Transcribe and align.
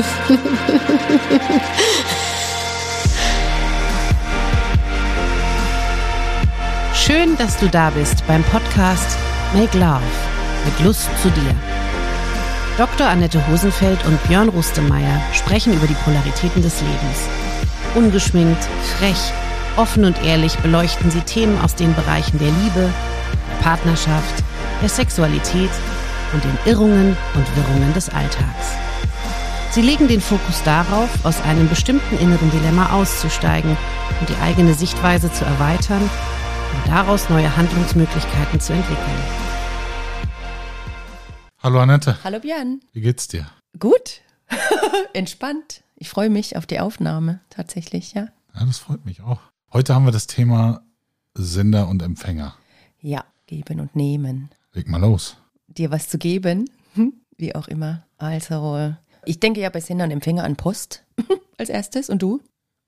Schön, 6.94 7.36
dass 7.36 7.58
du 7.58 7.68
da 7.68 7.90
bist 7.90 8.26
beim 8.26 8.42
Podcast 8.44 9.18
Make 9.52 9.76
Love 9.78 10.00
mit 10.64 10.80
Lust 10.84 11.10
zu 11.22 11.28
dir. 11.30 11.54
Dr. 12.78 13.06
Annette 13.06 13.46
Hosenfeld 13.48 14.02
und 14.06 14.22
Björn 14.24 14.48
Rustemeyer 14.48 15.20
sprechen 15.32 15.74
über 15.74 15.86
die 15.86 15.96
Polaritäten 16.04 16.62
des 16.62 16.80
Lebens. 16.80 17.28
Ungeschminkt, 17.94 18.64
frech, 18.98 19.32
offen 19.76 20.04
und 20.04 20.20
ehrlich 20.24 20.56
beleuchten 20.58 21.10
sie 21.10 21.20
Themen 21.20 21.60
aus 21.60 21.74
den 21.74 21.94
Bereichen 21.94 22.38
der 22.38 22.48
Liebe, 22.48 22.90
der 23.50 23.62
Partnerschaft, 23.62 24.44
der 24.80 24.88
Sexualität 24.88 25.70
und 26.32 26.42
den 26.44 26.58
Irrungen 26.64 27.16
und 27.34 27.56
Wirrungen 27.56 27.92
des 27.92 28.08
Alltags. 28.08 28.78
Sie 29.72 29.82
legen 29.82 30.08
den 30.08 30.20
Fokus 30.20 30.64
darauf, 30.64 31.24
aus 31.24 31.40
einem 31.42 31.68
bestimmten 31.68 32.18
inneren 32.18 32.50
Dilemma 32.50 32.92
auszusteigen 32.92 33.76
und 34.18 34.28
die 34.28 34.34
eigene 34.42 34.74
Sichtweise 34.74 35.32
zu 35.32 35.44
erweitern 35.44 36.02
und 36.02 36.86
daraus 36.88 37.30
neue 37.30 37.56
Handlungsmöglichkeiten 37.56 38.58
zu 38.58 38.72
entwickeln. 38.72 39.22
Hallo 41.62 41.78
Annette. 41.78 42.18
Hallo 42.24 42.40
Björn. 42.40 42.80
Wie 42.92 43.00
geht's 43.00 43.28
dir? 43.28 43.46
Gut. 43.78 44.22
Entspannt. 45.12 45.84
Ich 45.94 46.08
freue 46.08 46.30
mich 46.30 46.56
auf 46.56 46.66
die 46.66 46.80
Aufnahme 46.80 47.38
tatsächlich, 47.48 48.12
ja. 48.14 48.26
Ja, 48.54 48.64
das 48.64 48.78
freut 48.78 49.04
mich 49.04 49.20
auch. 49.20 49.38
Heute 49.72 49.94
haben 49.94 50.04
wir 50.04 50.10
das 50.10 50.26
Thema 50.26 50.82
Sender 51.34 51.86
und 51.86 52.02
Empfänger. 52.02 52.56
Ja, 53.00 53.24
geben 53.46 53.78
und 53.78 53.94
nehmen. 53.94 54.50
Leg 54.72 54.88
mal 54.88 55.00
los. 55.00 55.36
Dir 55.68 55.92
was 55.92 56.08
zu 56.08 56.18
geben, 56.18 56.68
wie 57.36 57.54
auch 57.54 57.68
immer. 57.68 58.02
Also, 58.18 58.96
ich 59.30 59.38
denke 59.38 59.60
ja 59.60 59.70
bei 59.70 59.80
Sender 59.80 60.04
und 60.04 60.10
Empfänger 60.10 60.42
an 60.42 60.56
Post 60.56 61.04
als 61.56 61.68
erstes. 61.68 62.10
Und 62.10 62.20
du? 62.20 62.40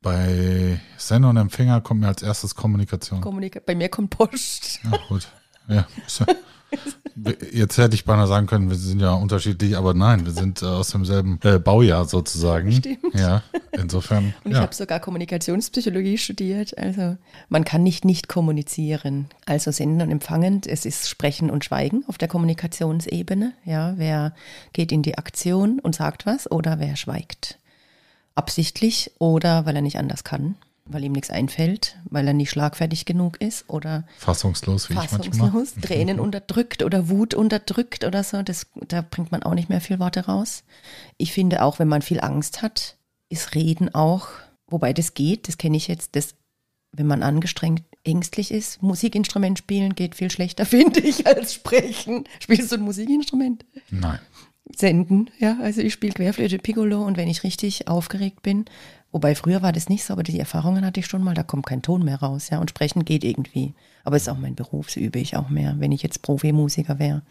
Bei 0.02 0.80
Sender 0.96 1.30
und 1.30 1.36
Empfänger 1.36 1.80
kommt 1.80 2.00
mir 2.00 2.08
als 2.08 2.22
erstes 2.22 2.56
Kommunikation. 2.56 3.20
Kommunika 3.20 3.60
bei 3.64 3.76
mir 3.76 3.88
kommt 3.88 4.10
Post. 4.10 4.80
Ja, 4.82 4.98
gut. 5.08 5.28
Ja, 5.68 5.86
Jetzt 7.52 7.76
hätte 7.76 7.94
ich 7.94 8.04
beinahe 8.04 8.26
sagen 8.26 8.46
können, 8.46 8.70
wir 8.70 8.76
sind 8.76 9.00
ja 9.00 9.12
unterschiedlich, 9.12 9.76
aber 9.76 9.92
nein, 9.92 10.24
wir 10.24 10.32
sind 10.32 10.62
äh, 10.62 10.66
aus 10.66 10.90
demselben 10.90 11.38
äh, 11.42 11.58
Baujahr 11.58 12.06
sozusagen. 12.06 12.72
Stimmt. 12.72 13.14
Ja, 13.14 13.42
insofern. 13.72 14.34
Und 14.44 14.52
ich 14.52 14.56
ja. 14.56 14.62
habe 14.62 14.74
sogar 14.74 14.98
Kommunikationspsychologie 14.98 16.16
studiert. 16.16 16.76
Also 16.78 17.16
man 17.48 17.64
kann 17.64 17.82
nicht 17.82 18.04
nicht 18.04 18.28
kommunizieren. 18.28 19.26
Also 19.44 19.70
senden 19.70 20.00
und 20.00 20.10
empfangen, 20.10 20.62
es 20.66 20.86
ist 20.86 21.08
Sprechen 21.08 21.50
und 21.50 21.64
Schweigen 21.64 22.04
auf 22.08 22.16
der 22.16 22.28
Kommunikationsebene. 22.28 23.52
Ja, 23.64 23.94
wer 23.96 24.34
geht 24.72 24.90
in 24.90 25.02
die 25.02 25.18
Aktion 25.18 25.80
und 25.80 25.94
sagt 25.94 26.24
was 26.24 26.50
oder 26.50 26.80
wer 26.80 26.96
schweigt. 26.96 27.58
Absichtlich 28.34 29.10
oder 29.18 29.66
weil 29.66 29.76
er 29.76 29.82
nicht 29.82 29.98
anders 29.98 30.24
kann, 30.24 30.56
weil 30.84 31.04
ihm 31.04 31.12
nichts 31.12 31.30
einfällt, 31.30 31.96
weil 32.04 32.26
er 32.26 32.32
nicht 32.34 32.50
schlagfertig 32.50 33.04
genug 33.04 33.40
ist 33.40 33.68
oder 33.68 34.04
Fassungslos, 34.18 34.88
wie 34.88 34.94
ich 34.94 34.98
manchmal. 34.98 35.50
fassungslos, 35.50 35.74
Tränen 35.82 36.18
unterdrückt 36.20 36.82
oder 36.82 37.08
Wut 37.08 37.34
unterdrückt 37.34 38.04
oder 38.04 38.24
so. 38.24 38.42
Das, 38.42 38.66
da 38.88 39.02
bringt 39.02 39.32
man 39.32 39.42
auch 39.42 39.54
nicht 39.54 39.68
mehr 39.68 39.80
viel 39.80 39.98
Worte 39.98 40.26
raus. 40.26 40.64
Ich 41.18 41.32
finde 41.32 41.62
auch, 41.62 41.78
wenn 41.78 41.88
man 41.88 42.02
viel 42.02 42.20
Angst 42.20 42.62
hat, 42.62 42.96
ist 43.28 43.54
Reden 43.54 43.94
auch, 43.94 44.28
wobei 44.66 44.92
das 44.92 45.14
geht, 45.14 45.48
das 45.48 45.58
kenne 45.58 45.76
ich 45.76 45.88
jetzt, 45.88 46.16
das, 46.16 46.34
wenn 46.92 47.06
man 47.06 47.22
angestrengt 47.22 47.82
ängstlich 48.04 48.50
ist, 48.50 48.82
Musikinstrument 48.82 49.58
spielen 49.58 49.94
geht 49.94 50.14
viel 50.14 50.30
schlechter, 50.30 50.66
finde 50.66 51.00
ich, 51.00 51.26
als 51.26 51.54
sprechen. 51.54 52.24
Spielst 52.40 52.72
du 52.72 52.76
ein 52.76 52.82
Musikinstrument? 52.82 53.64
Nein. 53.90 54.18
Senden, 54.76 55.30
ja. 55.38 55.58
Also 55.60 55.80
ich 55.80 55.92
spiele 55.92 56.12
Querflöte, 56.12 56.58
Piccolo 56.58 57.02
und 57.02 57.16
wenn 57.16 57.28
ich 57.28 57.44
richtig 57.44 57.88
aufgeregt 57.88 58.42
bin, 58.42 58.64
wobei 59.10 59.34
früher 59.34 59.62
war 59.62 59.72
das 59.72 59.88
nicht 59.88 60.04
so, 60.04 60.12
aber 60.12 60.22
die 60.22 60.38
Erfahrungen 60.38 60.84
hatte 60.84 61.00
ich 61.00 61.06
schon 61.06 61.22
mal, 61.22 61.34
da 61.34 61.42
kommt 61.42 61.66
kein 61.66 61.82
Ton 61.82 62.04
mehr 62.04 62.20
raus, 62.20 62.50
ja. 62.50 62.60
Und 62.60 62.70
sprechen 62.70 63.04
geht 63.04 63.24
irgendwie. 63.24 63.74
Aber 64.04 64.16
es 64.16 64.22
ist 64.22 64.28
auch 64.28 64.38
mein 64.38 64.54
Beruf, 64.54 64.90
so 64.90 65.00
übe 65.00 65.18
ich 65.18 65.36
auch 65.36 65.48
mehr, 65.48 65.76
wenn 65.78 65.92
ich 65.92 66.02
jetzt 66.02 66.22
Profimusiker 66.22 66.98
wäre. 66.98 67.22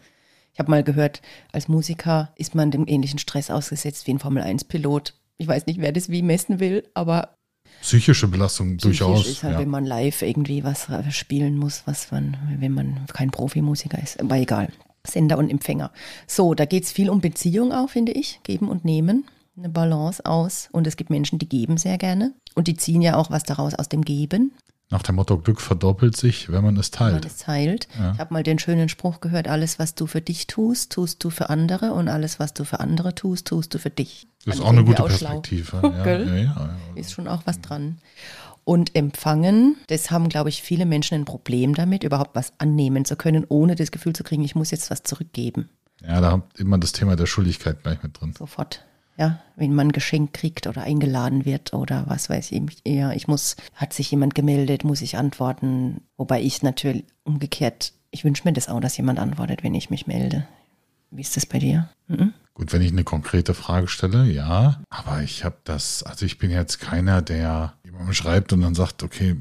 Ich 0.52 0.58
habe 0.58 0.70
mal 0.70 0.82
gehört, 0.82 1.22
als 1.52 1.68
Musiker 1.68 2.32
ist 2.36 2.54
man 2.54 2.70
dem 2.70 2.86
ähnlichen 2.86 3.18
Stress 3.18 3.50
ausgesetzt 3.50 4.06
wie 4.06 4.12
ein 4.12 4.18
Formel-1-Pilot. 4.18 5.14
Ich 5.38 5.48
weiß 5.48 5.66
nicht, 5.66 5.80
wer 5.80 5.92
das 5.92 6.10
wie 6.10 6.22
messen 6.22 6.60
will, 6.60 6.86
aber 6.94 7.36
Psychische 7.80 8.28
Belastung 8.28 8.76
psychisch 8.76 8.98
durchaus. 8.98 9.26
ist 9.26 9.42
halt, 9.42 9.54
ja. 9.54 9.60
wenn 9.60 9.68
man 9.68 9.84
live 9.84 10.22
irgendwie 10.22 10.62
was 10.62 10.88
äh, 10.88 11.10
spielen 11.10 11.56
muss, 11.56 11.82
was 11.86 12.10
man, 12.12 12.36
wenn 12.58 12.72
man 12.72 13.06
kein 13.12 13.30
Profimusiker 13.30 14.00
ist. 14.00 14.20
Aber 14.20 14.36
egal. 14.36 14.68
Sender 15.06 15.38
und 15.38 15.50
Empfänger. 15.50 15.90
So, 16.26 16.54
da 16.54 16.64
geht 16.64 16.84
es 16.84 16.92
viel 16.92 17.10
um 17.10 17.20
Beziehung 17.20 17.72
auch, 17.72 17.88
finde 17.90 18.12
ich. 18.12 18.40
Geben 18.44 18.68
und 18.68 18.84
nehmen. 18.84 19.24
Eine 19.56 19.68
Balance 19.68 20.24
aus. 20.24 20.68
Und 20.72 20.86
es 20.86 20.96
gibt 20.96 21.10
Menschen, 21.10 21.38
die 21.38 21.48
geben 21.48 21.76
sehr 21.76 21.98
gerne. 21.98 22.32
Und 22.54 22.68
die 22.68 22.76
ziehen 22.76 23.02
ja 23.02 23.16
auch 23.16 23.30
was 23.30 23.42
daraus 23.42 23.74
aus 23.74 23.88
dem 23.88 24.02
Geben, 24.02 24.52
Nach 24.90 25.02
dem 25.02 25.14
Motto, 25.16 25.38
Glück 25.38 25.60
verdoppelt 25.60 26.16
sich, 26.16 26.50
wenn 26.52 26.62
man 26.62 26.76
es 26.76 26.90
wenn 26.92 27.12
man 27.12 27.12
teilt. 27.20 27.24
es 27.26 27.36
teilt. 27.38 27.88
Ja. 27.98 28.12
Ich 28.12 28.18
habe 28.18 28.32
mal 28.34 28.42
den 28.42 28.58
schönen 28.58 28.88
Spruch 28.88 29.20
gehört, 29.20 29.48
alles, 29.48 29.78
was 29.78 29.94
du 29.94 30.06
für 30.06 30.20
dich 30.20 30.46
tust, 30.46 30.92
tust 30.92 31.22
du 31.24 31.30
für 31.30 31.50
andere. 31.50 31.92
Und 31.92 32.08
alles, 32.08 32.38
was 32.38 32.52
du 32.54 32.64
für 32.64 32.80
andere 32.80 33.14
tust, 33.14 33.46
tust 33.48 33.74
du 33.74 33.78
für 33.78 33.90
dich. 33.90 34.26
Das 34.44 34.56
ist 34.56 34.60
auch 34.62 34.68
eine 34.68 34.84
gute 34.84 35.02
auch. 35.02 35.08
Perspektive. 35.08 35.80
Ja, 36.06 36.36
ja. 36.36 36.70
Ist 36.94 37.12
schon 37.12 37.26
auch 37.28 37.42
was 37.44 37.60
dran. 37.60 37.98
Und 38.64 38.94
empfangen, 38.94 39.76
das 39.88 40.10
haben, 40.10 40.28
glaube 40.28 40.48
ich, 40.48 40.62
viele 40.62 40.86
Menschen 40.86 41.16
ein 41.16 41.24
Problem 41.24 41.74
damit, 41.74 42.04
überhaupt 42.04 42.34
was 42.34 42.52
annehmen 42.58 43.04
zu 43.04 43.16
können, 43.16 43.44
ohne 43.48 43.74
das 43.74 43.90
Gefühl 43.90 44.12
zu 44.12 44.22
kriegen, 44.22 44.44
ich 44.44 44.54
muss 44.54 44.70
jetzt 44.70 44.90
was 44.90 45.02
zurückgeben. 45.02 45.68
ja, 46.00 46.20
da 46.20 46.32
habt 46.32 46.58
immer 46.60 46.78
das 46.78 46.92
Thema 46.92 47.16
der 47.16 47.26
Schuldigkeit 47.26 47.82
gleich 47.82 48.02
mit 48.02 48.20
drin. 48.20 48.34
Sofort. 48.38 48.84
Ja, 49.18 49.40
wenn 49.56 49.74
man 49.74 49.88
ein 49.88 49.92
Geschenk 49.92 50.32
kriegt 50.32 50.66
oder 50.66 50.82
eingeladen 50.82 51.44
wird 51.44 51.74
oder 51.74 52.04
was 52.08 52.30
weiß 52.30 52.50
ich, 52.52 52.62
ja, 52.86 53.12
ich 53.12 53.28
muss, 53.28 53.56
hat 53.74 53.92
sich 53.92 54.10
jemand 54.10 54.34
gemeldet, 54.34 54.84
muss 54.84 55.02
ich 55.02 55.16
antworten. 55.16 56.00
Wobei 56.16 56.40
ich 56.40 56.62
natürlich 56.62 57.04
umgekehrt, 57.24 57.92
ich 58.10 58.24
wünsche 58.24 58.44
mir 58.44 58.52
das 58.52 58.68
auch, 58.68 58.80
dass 58.80 58.96
jemand 58.96 59.18
antwortet, 59.18 59.62
wenn 59.62 59.74
ich 59.74 59.90
mich 59.90 60.06
melde. 60.06 60.46
Wie 61.12 61.20
ist 61.20 61.36
das 61.36 61.46
bei 61.46 61.58
dir? 61.58 61.90
Mhm. 62.08 62.32
Gut, 62.54 62.72
wenn 62.72 62.82
ich 62.82 62.92
eine 62.92 63.04
konkrete 63.04 63.54
Frage 63.54 63.88
stelle, 63.88 64.24
ja. 64.24 64.82
Aber 64.90 65.22
ich 65.22 65.44
habe 65.44 65.56
das, 65.64 66.02
also 66.02 66.26
ich 66.26 66.38
bin 66.38 66.50
jetzt 66.50 66.80
keiner, 66.80 67.22
der 67.22 67.74
jemandem 67.84 68.14
schreibt 68.14 68.52
und 68.52 68.62
dann 68.62 68.74
sagt, 68.74 69.02
okay, 69.02 69.36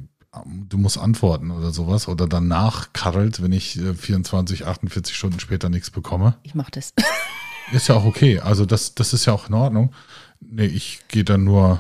du 0.70 0.78
musst 0.78 0.98
antworten 0.98 1.52
oder 1.52 1.72
sowas 1.72 2.08
oder 2.08 2.28
dann 2.28 2.48
nachkarrelt, 2.48 3.42
wenn 3.42 3.52
ich 3.52 3.78
äh, 3.80 3.94
24, 3.94 4.66
48 4.66 5.16
Stunden 5.16 5.40
später 5.40 5.70
nichts 5.70 5.90
bekomme. 5.90 6.36
Ich 6.44 6.56
mache 6.56 6.72
das. 6.72 6.94
Ist 7.72 7.88
ja 7.88 7.96
auch 7.96 8.06
okay. 8.06 8.40
Also 8.40 8.66
das, 8.66 8.96
das 8.96 9.14
ist 9.14 9.26
ja 9.26 9.34
auch 9.34 9.48
in 9.48 9.54
Ordnung. 9.54 9.94
Nee, 10.42 10.66
ich 10.66 11.00
gehe 11.08 11.24
dann 11.24 11.46
nur, 11.46 11.80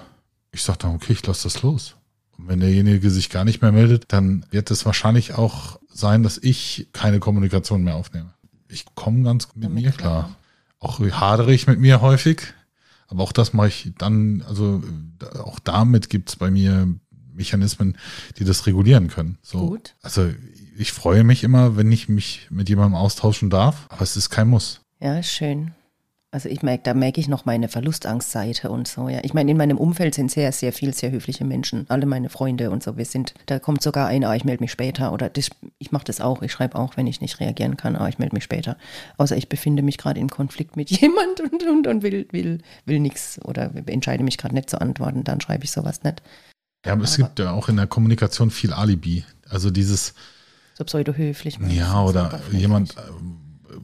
ich 0.53 0.63
sage 0.63 0.79
dann, 0.79 0.95
okay, 0.95 1.11
ich 1.11 1.25
lasse 1.27 1.43
das 1.43 1.63
los. 1.63 1.97
Und 2.37 2.47
wenn 2.47 2.61
derjenige 2.61 3.09
sich 3.09 3.29
gar 3.29 3.43
nicht 3.43 3.61
mehr 3.61 3.73
meldet, 3.73 4.05
dann 4.13 4.45
wird 4.51 4.71
es 4.71 4.85
wahrscheinlich 4.85 5.33
auch 5.33 5.79
sein, 5.89 6.23
dass 6.23 6.37
ich 6.37 6.87
keine 6.93 7.19
Kommunikation 7.19 7.83
mehr 7.83 7.95
aufnehme. 7.95 8.33
Ich 8.71 8.85
komme 8.95 9.23
ganz 9.23 9.47
mit 9.55 9.65
Damit 9.65 9.83
mir 9.83 9.91
klar. 9.91 10.25
klar. 10.25 10.35
Auch 10.79 10.99
hadere 10.99 11.53
ich 11.53 11.67
mit 11.67 11.79
mir 11.79 12.01
häufig. 12.01 12.41
Aber 13.07 13.23
auch 13.23 13.33
das 13.33 13.53
mache 13.53 13.67
ich 13.67 13.91
dann, 13.97 14.41
also 14.47 14.81
auch 15.43 15.59
damit 15.59 16.09
gibt's 16.09 16.37
bei 16.37 16.49
mir 16.49 16.87
Mechanismen, 17.33 17.97
die 18.37 18.45
das 18.45 18.65
regulieren 18.67 19.09
können. 19.09 19.37
So, 19.41 19.67
Gut. 19.67 19.95
Also 20.01 20.29
ich 20.77 20.91
freue 20.91 21.23
mich 21.23 21.43
immer, 21.43 21.75
wenn 21.75 21.91
ich 21.91 22.07
mich 22.09 22.47
mit 22.49 22.69
jemandem 22.69 22.95
austauschen 22.95 23.49
darf, 23.49 23.87
aber 23.89 24.01
es 24.01 24.15
ist 24.15 24.29
kein 24.29 24.47
Muss. 24.47 24.81
Ja, 24.99 25.21
schön. 25.23 25.73
Also 26.33 26.47
ich 26.47 26.61
merke, 26.63 26.83
da 26.83 26.93
merke 26.93 27.19
ich 27.19 27.27
noch 27.27 27.43
meine 27.43 27.67
Verlustangstseite 27.67 28.71
und 28.71 28.87
so, 28.87 29.09
ja. 29.09 29.19
Ich 29.23 29.33
meine, 29.33 29.51
in 29.51 29.57
meinem 29.57 29.77
Umfeld 29.77 30.15
sind 30.15 30.31
sehr, 30.31 30.53
sehr 30.53 30.71
viel, 30.71 30.93
sehr 30.93 31.11
höfliche 31.11 31.43
Menschen. 31.43 31.85
Alle 31.89 32.05
meine 32.05 32.29
Freunde 32.29 32.71
und 32.71 32.81
so. 32.81 32.95
Wir 32.95 33.03
sind, 33.03 33.33
da 33.47 33.59
kommt 33.59 33.83
sogar 33.83 34.07
ein, 34.07 34.23
ah, 34.23 34.33
ich 34.33 34.45
melde 34.45 34.63
mich 34.63 34.71
später. 34.71 35.11
Oder 35.11 35.29
das, 35.29 35.49
ich 35.77 35.91
mache 35.91 36.05
das 36.05 36.21
auch. 36.21 36.41
Ich 36.41 36.53
schreibe 36.53 36.79
auch, 36.79 36.95
wenn 36.95 37.05
ich 37.05 37.19
nicht 37.19 37.41
reagieren 37.41 37.75
kann, 37.75 37.97
ah, 37.97 38.07
ich 38.07 38.17
melde 38.17 38.33
mich 38.33 38.45
später. 38.45 38.77
Außer 39.17 39.35
ich 39.35 39.49
befinde 39.49 39.83
mich 39.83 39.97
gerade 39.97 40.21
im 40.21 40.29
Konflikt 40.29 40.77
mit 40.77 40.89
jemand 41.01 41.41
und, 41.41 41.63
und, 41.63 41.87
und 41.87 42.01
will, 42.01 42.25
will, 42.31 42.59
will 42.85 43.01
nichts 43.01 43.37
oder 43.43 43.69
entscheide 43.87 44.23
mich 44.23 44.37
gerade 44.37 44.55
nicht 44.55 44.69
zu 44.69 44.79
antworten, 44.79 45.25
dann 45.25 45.41
schreibe 45.41 45.65
ich 45.65 45.71
sowas 45.71 46.01
nicht. 46.03 46.23
Ja, 46.85 46.93
aber 46.93 47.03
es 47.03 47.17
gibt 47.17 47.39
ja 47.39 47.51
auch 47.51 47.67
in 47.67 47.75
der 47.75 47.87
Kommunikation 47.87 48.51
viel 48.51 48.71
Alibi. 48.71 49.25
Also 49.49 49.69
dieses, 49.69 50.13
So 50.75 50.85
pseudo-höflich. 50.85 51.59
ja, 51.67 52.01
oder 52.05 52.39
jemand, 52.53 52.95
äh, 52.95 53.01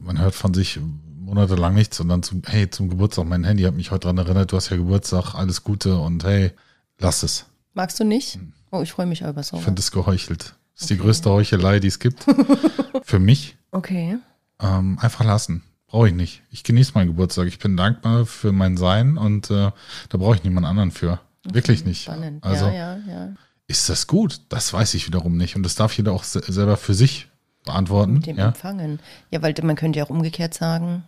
man 0.02 0.18
hört 0.18 0.34
von 0.34 0.54
sich 0.54 0.80
monatelang 1.28 1.74
nichts 1.74 2.00
und 2.00 2.08
dann 2.08 2.22
zum, 2.22 2.42
hey, 2.46 2.68
zum 2.70 2.88
Geburtstag, 2.88 3.26
mein 3.26 3.44
Handy 3.44 3.62
hat 3.64 3.74
mich 3.74 3.90
heute 3.90 4.06
dran 4.08 4.18
erinnert, 4.18 4.50
du 4.52 4.56
hast 4.56 4.70
ja 4.70 4.76
Geburtstag, 4.76 5.34
alles 5.34 5.62
Gute 5.64 5.96
und 5.98 6.24
hey, 6.24 6.52
lass 6.98 7.22
es. 7.22 7.46
Magst 7.74 8.00
du 8.00 8.04
nicht? 8.04 8.38
Oh, 8.70 8.82
ich 8.82 8.92
freue 8.92 9.06
mich 9.06 9.20
über 9.22 9.40
Ich 9.40 9.46
sowas. 9.46 9.64
finde 9.64 9.80
es 9.80 9.90
geheuchelt. 9.92 10.54
Das 10.74 10.82
ist 10.82 10.90
die 10.90 10.94
Okay. 10.94 11.02
größte 11.04 11.30
Heuchelei, 11.30 11.80
die 11.80 11.88
es 11.88 11.98
gibt. 11.98 12.24
Für 13.02 13.18
mich. 13.18 13.56
Okay. 13.70 14.18
Ähm, 14.60 14.98
einfach 15.00 15.24
lassen. 15.24 15.62
Brauche 15.86 16.08
ich 16.08 16.14
nicht. 16.14 16.42
Ich 16.50 16.64
genieße 16.64 16.92
meinen 16.94 17.08
Geburtstag. 17.08 17.46
Ich 17.48 17.58
bin 17.58 17.76
dankbar 17.76 18.26
für 18.26 18.52
mein 18.52 18.76
Sein 18.76 19.16
und 19.16 19.50
äh, 19.50 19.70
da 20.10 20.18
brauche 20.18 20.34
ich 20.36 20.44
niemand 20.44 20.66
anderen 20.66 20.90
für. 20.90 21.18
Wirklich 21.50 21.84
nicht. 21.86 22.02
Spannend. 22.02 22.44
Also 22.44 22.66
ja, 22.66 22.96
ja, 22.96 22.98
ja. 23.08 23.28
ist 23.68 23.88
das 23.88 24.06
gut? 24.06 24.42
Das 24.50 24.72
weiß 24.74 24.92
ich 24.94 25.06
wiederum 25.06 25.36
nicht. 25.38 25.56
Und 25.56 25.62
das 25.62 25.76
darf 25.76 25.96
jeder 25.96 26.12
auch 26.12 26.24
se 26.24 26.42
selber 26.46 26.76
für 26.76 26.92
sich 26.92 27.28
beantworten. 27.64 28.14
Mit 28.14 28.26
dem 28.26 28.36
Ja? 28.36 28.48
Empfangen. 28.48 28.98
Ja, 29.30 29.40
weil 29.40 29.54
man 29.62 29.76
könnte 29.76 29.98
ja 29.98 30.04
auch 30.04 30.10
umgekehrt 30.10 30.52
sagen, 30.52 31.04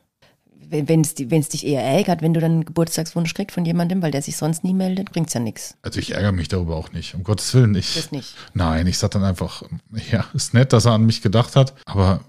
wenn 0.70 1.00
es 1.02 1.14
dich 1.48 1.66
eher 1.66 1.82
ärgert, 1.82 2.22
wenn 2.22 2.32
du 2.32 2.40
dann 2.40 2.52
einen 2.52 2.64
Geburtstagswunsch 2.64 3.34
kriegst 3.34 3.54
von 3.54 3.64
jemandem, 3.64 4.02
weil 4.02 4.10
der 4.10 4.22
sich 4.22 4.36
sonst 4.36 4.64
nie 4.64 4.74
meldet, 4.74 5.10
bringt's 5.12 5.34
ja 5.34 5.40
nichts. 5.40 5.74
Also 5.82 5.98
ich 5.98 6.14
ärgere 6.14 6.32
mich 6.32 6.48
darüber 6.48 6.76
auch 6.76 6.92
nicht, 6.92 7.14
um 7.14 7.24
Gottes 7.24 7.52
Willen 7.54 7.72
nicht. 7.72 7.96
Das 7.96 8.12
nicht. 8.12 8.34
Nein, 8.54 8.86
ich 8.86 8.98
sag 8.98 9.10
dann 9.10 9.24
einfach, 9.24 9.62
ja, 10.10 10.24
ist 10.34 10.54
nett, 10.54 10.72
dass 10.72 10.86
er 10.86 10.92
an 10.92 11.06
mich 11.06 11.22
gedacht 11.22 11.56
hat, 11.56 11.74
aber 11.84 12.20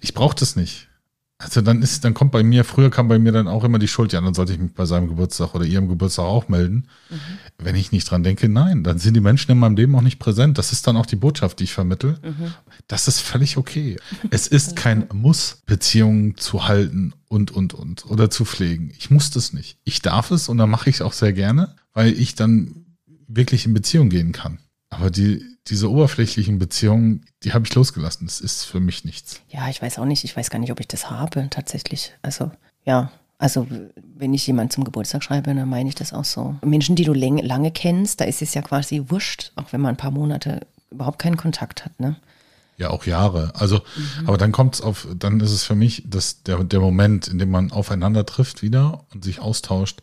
ich 0.00 0.14
brauche 0.14 0.36
das 0.36 0.56
nicht. 0.56 0.88
Also 1.46 1.60
dann 1.60 1.80
ist, 1.80 2.04
dann 2.04 2.12
kommt 2.12 2.32
bei 2.32 2.42
mir, 2.42 2.64
früher 2.64 2.90
kam 2.90 3.06
bei 3.06 3.20
mir 3.20 3.30
dann 3.30 3.46
auch 3.46 3.62
immer 3.62 3.78
die 3.78 3.86
Schuld, 3.86 4.12
ja, 4.12 4.20
dann 4.20 4.34
sollte 4.34 4.52
ich 4.52 4.58
mich 4.58 4.74
bei 4.74 4.84
seinem 4.84 5.06
Geburtstag 5.06 5.54
oder 5.54 5.64
ihrem 5.64 5.86
Geburtstag 5.86 6.24
auch 6.24 6.48
melden. 6.48 6.88
Mhm. 7.08 7.16
Wenn 7.58 7.76
ich 7.76 7.92
nicht 7.92 8.10
dran 8.10 8.24
denke, 8.24 8.48
nein, 8.48 8.82
dann 8.82 8.98
sind 8.98 9.14
die 9.14 9.20
Menschen 9.20 9.52
in 9.52 9.58
meinem 9.58 9.76
Leben 9.76 9.94
auch 9.94 10.02
nicht 10.02 10.18
präsent. 10.18 10.58
Das 10.58 10.72
ist 10.72 10.88
dann 10.88 10.96
auch 10.96 11.06
die 11.06 11.14
Botschaft, 11.14 11.60
die 11.60 11.64
ich 11.64 11.72
vermittel. 11.72 12.18
Mhm. 12.20 12.52
Das 12.88 13.06
ist 13.06 13.20
völlig 13.20 13.56
okay. 13.56 13.96
Es 14.30 14.48
ist 14.48 14.74
kein 14.74 15.06
Muss, 15.12 15.62
Beziehungen 15.66 16.36
zu 16.36 16.66
halten 16.66 17.14
und, 17.28 17.52
und, 17.52 17.74
und 17.74 18.06
oder 18.06 18.28
zu 18.28 18.44
pflegen. 18.44 18.92
Ich 18.98 19.12
muss 19.12 19.30
das 19.30 19.52
nicht. 19.52 19.78
Ich 19.84 20.02
darf 20.02 20.32
es 20.32 20.48
und 20.48 20.58
dann 20.58 20.68
mache 20.68 20.90
ich 20.90 20.96
es 20.96 21.02
auch 21.02 21.12
sehr 21.12 21.32
gerne, 21.32 21.76
weil 21.92 22.12
ich 22.12 22.34
dann 22.34 22.86
wirklich 23.28 23.66
in 23.66 23.74
Beziehung 23.74 24.08
gehen 24.08 24.32
kann. 24.32 24.58
Aber 24.90 25.10
die, 25.10 25.44
diese 25.68 25.90
oberflächlichen 25.90 26.58
Beziehungen, 26.58 27.24
die 27.42 27.52
habe 27.52 27.66
ich 27.66 27.74
losgelassen. 27.74 28.26
Das 28.26 28.40
ist 28.40 28.64
für 28.64 28.80
mich 28.80 29.04
nichts. 29.04 29.40
Ja, 29.48 29.68
ich 29.68 29.82
weiß 29.82 29.98
auch 29.98 30.04
nicht. 30.04 30.24
Ich 30.24 30.36
weiß 30.36 30.50
gar 30.50 30.58
nicht, 30.58 30.72
ob 30.72 30.80
ich 30.80 30.88
das 30.88 31.10
habe 31.10 31.48
tatsächlich. 31.50 32.12
Also 32.22 32.50
ja, 32.84 33.10
also 33.38 33.66
wenn 34.16 34.32
ich 34.32 34.46
jemand 34.46 34.72
zum 34.72 34.84
Geburtstag 34.84 35.22
schreibe, 35.22 35.54
dann 35.54 35.68
meine 35.68 35.88
ich 35.88 35.94
das 35.94 36.12
auch 36.12 36.24
so. 36.24 36.56
Menschen, 36.64 36.96
die 36.96 37.04
du 37.04 37.12
lange 37.12 37.70
kennst, 37.70 38.20
da 38.20 38.24
ist 38.24 38.42
es 38.42 38.54
ja 38.54 38.62
quasi 38.62 39.04
wurscht, 39.08 39.52
auch 39.56 39.72
wenn 39.72 39.80
man 39.80 39.94
ein 39.94 39.98
paar 39.98 40.10
Monate 40.10 40.66
überhaupt 40.90 41.18
keinen 41.18 41.36
Kontakt 41.36 41.84
hat, 41.84 41.98
ne? 42.00 42.16
Ja, 42.78 42.90
auch 42.90 43.06
Jahre. 43.06 43.52
Also, 43.54 43.76
mhm. 43.76 44.28
aber 44.28 44.36
dann 44.36 44.52
kommt 44.52 44.74
es 44.74 44.80
auf, 44.82 45.08
dann 45.16 45.40
ist 45.40 45.50
es 45.50 45.64
für 45.64 45.74
mich 45.74 46.02
dass 46.06 46.42
der, 46.42 46.62
der 46.62 46.80
Moment, 46.80 47.26
in 47.26 47.38
dem 47.38 47.50
man 47.50 47.72
aufeinander 47.72 48.26
trifft 48.26 48.62
wieder 48.62 49.06
und 49.12 49.24
sich 49.24 49.40
austauscht, 49.40 50.00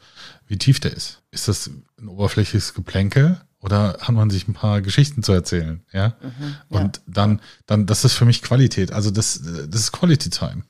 wie 0.48 0.58
tief 0.58 0.80
der 0.80 0.92
ist. 0.92 1.22
Ist 1.30 1.48
das 1.48 1.70
ein 2.00 2.08
oberflächliches 2.08 2.74
Geplänkel 2.74 3.40
oder 3.64 3.98
hat 4.02 4.14
man 4.14 4.30
sich 4.30 4.48
ein 4.48 4.54
paar 4.54 4.82
Geschichten 4.82 5.24
zu 5.24 5.32
erzählen, 5.32 5.82
ja? 5.92 6.16
Mhm, 6.22 6.56
ja. 6.70 6.82
Und 6.82 7.02
dann, 7.08 7.42
dann, 7.66 7.86
das 7.86 8.04
ist 8.04 8.14
für 8.14 8.26
mich 8.26 8.42
Qualität. 8.42 8.92
Also 8.92 9.10
das, 9.10 9.42
das 9.70 9.82
ist 9.82 9.92
Quality 9.94 10.30
Time. 10.30 10.64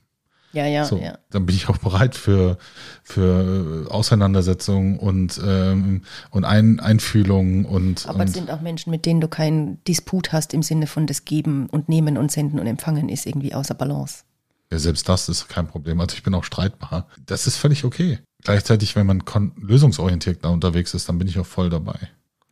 Ja, 0.54 0.68
ja, 0.68 0.86
so, 0.86 1.00
ja. 1.00 1.18
Dann 1.32 1.48
bin 1.48 1.56
ich 1.56 1.68
auch 1.68 1.78
bereit 1.78 2.16
für, 2.16 2.60
für 3.04 3.88
Auseinandersetzungen 3.90 5.00
und, 5.00 5.42
ähm, 5.44 6.04
und 6.30 6.46
Ein, 6.46 6.80
Einfühlungen 6.80 7.66
und. 7.66 8.08
Aber 8.08 8.24
es 8.24 8.34
sind 8.34 8.52
auch 8.52 8.62
Menschen, 8.62 8.92
mit 8.92 9.08
denen 9.08 9.20
du 9.20 9.28
keinen 9.28 9.84
Disput 9.86 10.32
hast 10.32 10.54
im 10.54 10.62
Sinne 10.62 10.86
von 10.86 11.08
das 11.08 11.26
Geben 11.26 11.66
und 11.72 11.90
Nehmen 11.90 12.20
und 12.20 12.32
Senden 12.32 12.60
und 12.60 12.68
Empfangen 12.68 13.10
ist 13.10 13.26
irgendwie 13.26 13.56
außer 13.56 13.74
Balance. 13.74 14.26
Ja, 14.72 14.78
selbst 14.78 15.10
das 15.10 15.28
ist 15.28 15.50
kein 15.50 15.68
Problem. 15.68 16.00
Also 16.00 16.16
ich 16.16 16.22
bin 16.22 16.36
auch 16.36 16.44
streitbar. 16.44 17.08
Das 17.26 17.48
ist 17.48 17.58
völlig 17.58 17.84
okay. 17.84 18.20
Gleichzeitig, 18.44 18.96
wenn 18.96 19.08
man 19.08 19.24
lösungsorientiert 19.60 20.46
da 20.46 20.50
unterwegs 20.50 20.94
ist, 20.94 21.10
dann 21.10 21.18
bin 21.18 21.28
ich 21.28 21.40
auch 21.40 21.46
voll 21.48 21.72
dabei. 21.72 21.98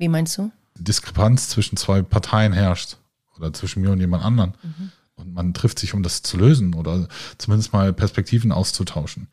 Wie 0.02 0.08
meinst 0.08 0.36
du? 0.40 0.52
Diskrepanz 0.80 1.50
zwischen 1.50 1.78
zwei 1.78 2.02
Parteien 2.02 2.54
herrscht 2.54 2.98
oder 3.38 3.54
zwischen 3.54 3.84
mir 3.84 3.92
und 3.92 4.00
jemand 4.00 4.26
anderen. 4.26 4.56
Mhm. 4.64 4.92
Und 5.14 5.34
man 5.36 5.54
trifft 5.54 5.78
sich, 5.78 5.94
um 5.94 6.02
das 6.02 6.24
zu 6.24 6.38
lösen 6.38 6.74
oder 6.74 7.08
zumindest 7.38 7.72
mal 7.72 7.94
Perspektiven 7.94 8.52
auszutauschen. 8.52 9.28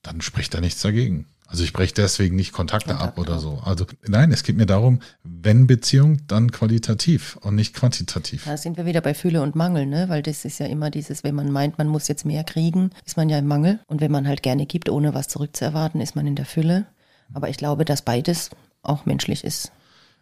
Dann 0.00 0.22
spricht 0.22 0.54
da 0.54 0.62
nichts 0.62 0.80
dagegen. 0.80 1.26
Also 1.46 1.64
ich 1.64 1.74
breche 1.74 1.92
deswegen 1.92 2.34
nicht 2.34 2.52
Kontakte, 2.52 2.94
Kontakte 2.94 3.08
ab 3.08 3.18
oder 3.18 3.38
so. 3.38 3.60
Also 3.62 3.84
nein, 4.06 4.32
es 4.32 4.42
geht 4.42 4.56
mir 4.56 4.64
darum, 4.64 5.00
wenn 5.22 5.66
Beziehung, 5.66 6.26
dann 6.28 6.50
qualitativ 6.50 7.36
und 7.42 7.54
nicht 7.54 7.74
quantitativ. 7.74 8.46
Da 8.46 8.56
sind 8.56 8.78
wir 8.78 8.86
wieder 8.86 9.02
bei 9.02 9.12
Fülle 9.12 9.42
und 9.42 9.54
Mangel, 9.54 9.84
ne? 9.84 10.08
Weil 10.08 10.22
das 10.22 10.46
ist 10.46 10.58
ja 10.60 10.66
immer 10.66 10.90
dieses, 10.90 11.24
wenn 11.24 11.34
man 11.34 11.52
meint, 11.52 11.76
man 11.76 11.88
muss 11.88 12.08
jetzt 12.08 12.24
mehr 12.24 12.42
kriegen, 12.42 12.88
ist 13.04 13.18
man 13.18 13.28
ja 13.28 13.38
im 13.38 13.46
Mangel. 13.46 13.80
Und 13.86 14.00
wenn 14.00 14.10
man 14.10 14.26
halt 14.26 14.42
gerne 14.42 14.64
gibt, 14.64 14.88
ohne 14.88 15.12
was 15.12 15.28
zurückzuerwarten, 15.28 16.00
ist 16.00 16.16
man 16.16 16.26
in 16.26 16.36
der 16.36 16.46
Fülle. 16.46 16.86
Aber 17.34 17.50
ich 17.50 17.58
glaube, 17.58 17.84
dass 17.84 18.00
beides 18.00 18.48
auch 18.80 19.04
menschlich 19.04 19.44
ist. 19.44 19.72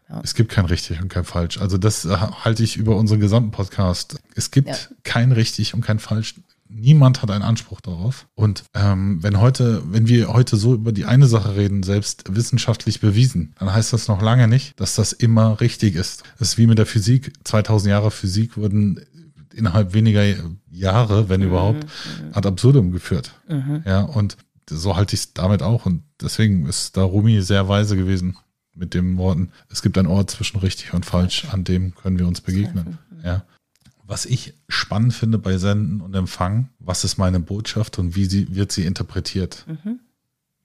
Ja. 0.09 0.21
Es 0.23 0.35
gibt 0.35 0.53
kein 0.53 0.67
richtig 0.67 1.01
und 1.01 1.09
kein 1.09 1.25
falsch. 1.25 1.59
Also 1.59 1.79
das 1.79 2.05
äh, 2.05 2.17
halte 2.17 2.63
ich 2.63 2.77
über 2.77 2.97
unseren 2.97 3.21
gesamten 3.21 3.51
Podcast. 3.51 4.19
Es 4.35 4.51
gibt 4.51 4.69
ja. 4.69 4.77
kein 5.03 5.33
richtig 5.33 5.75
und 5.75 5.81
kein 5.81 5.99
falsch. 5.99 6.35
Niemand 6.69 7.23
hat 7.23 7.31
einen 7.31 7.45
Anspruch 7.45 7.81
darauf. 7.81 8.27
Und 8.35 8.65
ähm, 8.75 9.23
wenn 9.23 9.41
heute, 9.41 9.83
wenn 9.91 10.09
wir 10.09 10.33
heute 10.33 10.57
so 10.57 10.75
über 10.75 10.93
die 10.93 11.05
eine 11.05 11.27
Sache 11.27 11.57
reden, 11.57 11.83
selbst 11.83 12.25
wissenschaftlich 12.35 13.01
bewiesen, 13.01 13.55
dann 13.59 13.73
heißt 13.73 13.93
das 13.93 14.09
noch 14.09 14.21
lange 14.21 14.49
nicht, 14.49 14.79
dass 14.81 14.95
das 14.95 15.13
immer 15.13 15.61
richtig 15.61 15.95
ist. 15.95 16.25
Es 16.37 16.49
ist 16.49 16.59
wie 16.59 16.67
mit 16.67 16.79
der 16.79 16.87
Physik. 16.87 17.33
2000 17.45 17.91
Jahre 17.91 18.11
Physik 18.11 18.57
wurden 18.57 19.01
innerhalb 19.55 19.95
weniger 19.95 20.25
Jahre, 20.71 21.29
wenn 21.29 21.41
mhm. 21.41 21.47
überhaupt, 21.47 21.85
mhm. 21.85 22.31
ad 22.33 22.49
absurdum 22.49 22.93
geführt. 22.93 23.33
Mhm. 23.49 23.83
Ja, 23.87 24.01
und 24.01 24.37
so 24.69 24.97
halte 24.97 25.15
ich 25.15 25.21
es 25.21 25.33
damit 25.33 25.63
auch. 25.63 25.87
Und 25.87 26.03
deswegen 26.21 26.67
ist 26.67 26.97
da 26.97 27.05
Rumi 27.05 27.41
sehr 27.41 27.69
weise 27.69 27.97
gewesen 27.97 28.37
mit 28.75 28.95
den 28.95 29.17
Worten, 29.17 29.51
es 29.71 29.83
gibt 29.83 29.97
einen 29.99 30.09
Ort 30.09 30.31
zwischen 30.31 30.59
richtig 30.59 30.93
und 30.95 31.07
falsch, 31.07 31.47
an 31.51 31.65
dem 31.65 31.95
können 31.95 32.19
wir 32.19 32.27
uns 32.27 32.41
begegnen. 32.41 32.99
Ja. 33.23 33.45
Was 34.07 34.27
ich 34.27 34.55
spannend 34.69 35.15
finde 35.15 35.39
bei 35.39 35.57
Senden 35.57 36.01
und 36.01 36.15
Empfangen, 36.15 36.69
was 36.79 37.05
ist 37.05 37.17
meine 37.17 37.41
Botschaft 37.41 37.99
und 37.99 38.15
wie 38.17 38.27
sie, 38.27 38.55
wird 38.55 38.71
sie 38.71 38.85
interpretiert? 38.85 39.65
Mhm. 39.67 40.01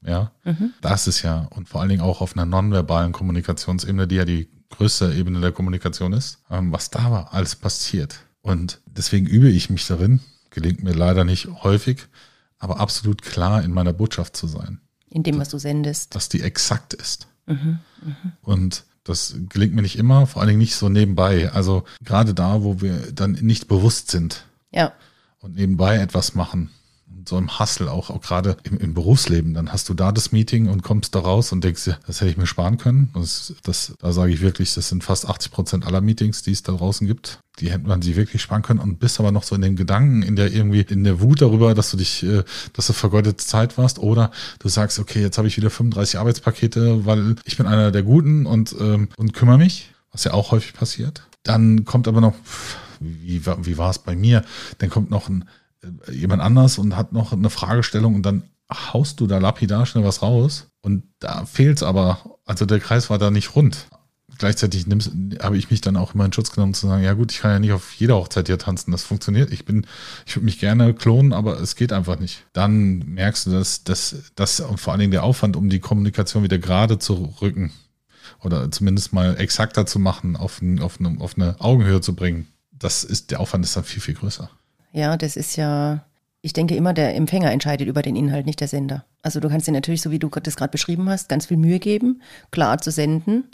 Ja, 0.01 0.31
mhm. 0.43 0.73
das 0.81 1.07
ist 1.07 1.21
ja, 1.21 1.47
und 1.51 1.67
vor 1.67 1.81
allen 1.81 1.89
Dingen 1.89 2.01
auch 2.01 2.21
auf 2.21 2.35
einer 2.35 2.45
nonverbalen 2.45 3.11
Kommunikationsebene, 3.11 4.07
die 4.07 4.15
ja 4.15 4.25
die 4.25 4.49
größte 4.69 5.13
Ebene 5.13 5.41
der 5.41 5.51
Kommunikation 5.51 6.13
ist, 6.13 6.39
ähm, 6.49 6.71
was 6.71 6.89
da 6.89 7.11
war, 7.11 7.33
alles 7.33 7.55
passiert. 7.55 8.19
Und 8.41 8.81
deswegen 8.85 9.25
übe 9.25 9.49
ich 9.49 9.69
mich 9.69 9.87
darin, 9.87 10.21
gelingt 10.49 10.83
mir 10.83 10.93
leider 10.93 11.25
nicht 11.25 11.47
häufig, 11.63 12.07
aber 12.59 12.79
absolut 12.79 13.21
klar 13.21 13.63
in 13.63 13.71
meiner 13.71 13.93
Botschaft 13.93 14.35
zu 14.35 14.47
sein. 14.47 14.79
In 15.09 15.23
dem, 15.23 15.39
was 15.39 15.49
du 15.49 15.57
sendest. 15.57 16.15
Dass 16.15 16.29
die 16.29 16.41
exakt 16.41 16.93
ist. 16.93 17.27
Mhm, 17.49 17.79
Und 18.41 18.83
das 19.03 19.35
gelingt 19.49 19.73
mir 19.73 19.81
nicht 19.81 19.97
immer, 19.97 20.27
vor 20.27 20.41
allen 20.41 20.49
Dingen 20.49 20.59
nicht 20.59 20.75
so 20.75 20.87
nebenbei. 20.87 21.51
Also 21.51 21.83
gerade 22.03 22.33
da, 22.33 22.63
wo 22.63 22.79
wir 22.81 23.11
dann 23.11 23.31
nicht 23.33 23.67
bewusst 23.67 24.11
sind. 24.11 24.45
Ja. 24.71 24.93
Und 25.39 25.55
nebenbei 25.55 25.97
etwas 25.97 26.35
machen 26.35 26.69
so 27.27 27.37
im 27.37 27.59
Hustle 27.59 27.91
auch, 27.91 28.09
auch 28.09 28.21
gerade 28.21 28.57
im, 28.63 28.77
im, 28.77 28.93
Berufsleben. 28.93 29.53
Dann 29.53 29.71
hast 29.71 29.89
du 29.89 29.93
da 29.93 30.11
das 30.11 30.31
Meeting 30.31 30.67
und 30.67 30.83
kommst 30.83 31.15
da 31.15 31.19
raus 31.19 31.51
und 31.51 31.63
denkst 31.63 31.85
dir, 31.85 31.99
das 32.05 32.21
hätte 32.21 32.31
ich 32.31 32.37
mir 32.37 32.47
sparen 32.47 32.77
können. 32.77 33.09
Das, 33.13 33.53
das, 33.63 33.93
da 33.99 34.11
sage 34.11 34.31
ich 34.31 34.41
wirklich, 34.41 34.73
das 34.73 34.89
sind 34.89 35.03
fast 35.03 35.27
80 35.27 35.51
Prozent 35.51 35.85
aller 35.85 36.01
Meetings, 36.01 36.41
die 36.43 36.51
es 36.51 36.63
da 36.63 36.73
draußen 36.73 37.07
gibt. 37.07 37.39
Die 37.59 37.71
hätte 37.71 37.87
man 37.87 38.01
sich 38.01 38.15
wirklich 38.15 38.41
sparen 38.41 38.61
können 38.61 38.79
und 38.79 38.99
bist 38.99 39.19
aber 39.19 39.31
noch 39.31 39.43
so 39.43 39.55
in 39.55 39.61
den 39.61 39.75
Gedanken, 39.75 40.21
in 40.21 40.35
der 40.35 40.53
irgendwie, 40.53 40.81
in 40.81 41.03
der 41.03 41.19
Wut 41.19 41.41
darüber, 41.41 41.73
dass 41.73 41.91
du 41.91 41.97
dich, 41.97 42.23
äh, 42.23 42.43
dass 42.73 42.87
du 42.87 42.93
vergeudete 42.93 43.37
Zeit 43.37 43.77
warst 43.77 43.99
oder 43.99 44.31
du 44.59 44.69
sagst, 44.69 44.99
okay, 44.99 45.21
jetzt 45.21 45.37
habe 45.37 45.47
ich 45.47 45.57
wieder 45.57 45.69
35 45.69 46.19
Arbeitspakete, 46.19 47.05
weil 47.05 47.35
ich 47.45 47.57
bin 47.57 47.65
einer 47.65 47.91
der 47.91 48.03
Guten 48.03 48.45
und, 48.45 48.75
ähm, 48.79 49.09
und 49.17 49.33
kümmere 49.33 49.57
mich, 49.57 49.91
was 50.11 50.23
ja 50.23 50.33
auch 50.33 50.51
häufig 50.51 50.73
passiert. 50.73 51.23
Dann 51.43 51.85
kommt 51.85 52.07
aber 52.07 52.21
noch, 52.21 52.35
wie, 52.99 53.45
wie 53.45 53.77
war 53.77 53.89
es 53.89 53.99
bei 53.99 54.15
mir? 54.15 54.43
Dann 54.77 54.89
kommt 54.89 55.09
noch 55.09 55.29
ein 55.29 55.45
jemand 56.11 56.41
anders 56.41 56.77
und 56.77 56.95
hat 56.95 57.13
noch 57.13 57.31
eine 57.31 57.49
Fragestellung 57.49 58.15
und 58.15 58.23
dann 58.23 58.43
haust 58.71 59.19
du 59.19 59.27
da 59.27 59.37
lapidar 59.39 59.85
schnell 59.85 60.03
was 60.03 60.21
raus 60.21 60.67
und 60.81 61.03
da 61.19 61.45
fehlt's 61.45 61.83
aber. 61.83 62.37
Also 62.45 62.65
der 62.65 62.79
Kreis 62.79 63.09
war 63.09 63.17
da 63.17 63.31
nicht 63.31 63.55
rund. 63.55 63.87
Gleichzeitig 64.37 64.85
habe 65.41 65.57
ich 65.57 65.69
mich 65.69 65.81
dann 65.81 65.97
auch 65.97 66.13
immer 66.15 66.23
in 66.23 66.31
Schutz 66.31 66.51
genommen 66.51 66.73
zu 66.73 66.87
sagen, 66.87 67.03
ja 67.03 67.13
gut, 67.13 67.31
ich 67.31 67.39
kann 67.39 67.51
ja 67.51 67.59
nicht 67.59 67.73
auf 67.73 67.93
jeder 67.95 68.15
Hochzeit 68.15 68.47
hier 68.47 68.57
tanzen, 68.57 68.91
das 68.91 69.03
funktioniert. 69.03 69.51
Ich 69.51 69.65
bin, 69.65 69.85
ich 70.25 70.35
würde 70.35 70.45
mich 70.45 70.59
gerne 70.59 70.93
klonen, 70.93 71.33
aber 71.33 71.59
es 71.59 71.75
geht 71.75 71.91
einfach 71.91 72.19
nicht. 72.19 72.45
Dann 72.53 72.99
merkst 72.99 73.47
du, 73.47 73.51
dass 73.51 73.83
das, 73.83 74.31
das 74.35 74.61
und 74.61 74.79
vor 74.79 74.93
allen 74.93 75.01
Dingen 75.01 75.11
der 75.11 75.23
Aufwand, 75.23 75.57
um 75.57 75.69
die 75.69 75.79
Kommunikation 75.79 76.43
wieder 76.43 76.57
gerade 76.57 76.99
zu 76.99 77.35
rücken 77.41 77.71
oder 78.41 78.71
zumindest 78.71 79.11
mal 79.11 79.35
exakter 79.37 79.85
zu 79.85 79.99
machen, 79.99 80.37
auf, 80.37 80.61
auf, 80.79 80.99
eine, 80.99 81.19
auf 81.19 81.35
eine 81.35 81.59
Augenhöhe 81.59 81.99
zu 81.99 82.15
bringen, 82.15 82.47
das 82.71 83.03
ist, 83.03 83.31
der 83.31 83.41
Aufwand 83.41 83.65
ist 83.65 83.75
dann 83.75 83.83
viel, 83.83 84.01
viel 84.01 84.15
größer. 84.15 84.49
Ja, 84.91 85.17
das 85.17 85.35
ist 85.35 85.55
ja, 85.55 86.05
ich 86.41 86.53
denke 86.53 86.75
immer, 86.75 86.93
der 86.93 87.15
Empfänger 87.15 87.51
entscheidet 87.51 87.87
über 87.87 88.01
den 88.01 88.15
Inhalt, 88.15 88.45
nicht 88.45 88.59
der 88.59 88.67
Sender. 88.67 89.05
Also 89.21 89.39
du 89.39 89.49
kannst 89.49 89.67
dir 89.67 89.71
natürlich, 89.71 90.01
so 90.01 90.11
wie 90.11 90.19
du 90.19 90.29
das 90.29 90.55
gerade 90.55 90.71
beschrieben 90.71 91.09
hast, 91.09 91.29
ganz 91.29 91.47
viel 91.47 91.57
Mühe 91.57 91.79
geben, 91.79 92.21
klar 92.51 92.79
zu 92.79 92.91
senden. 92.91 93.45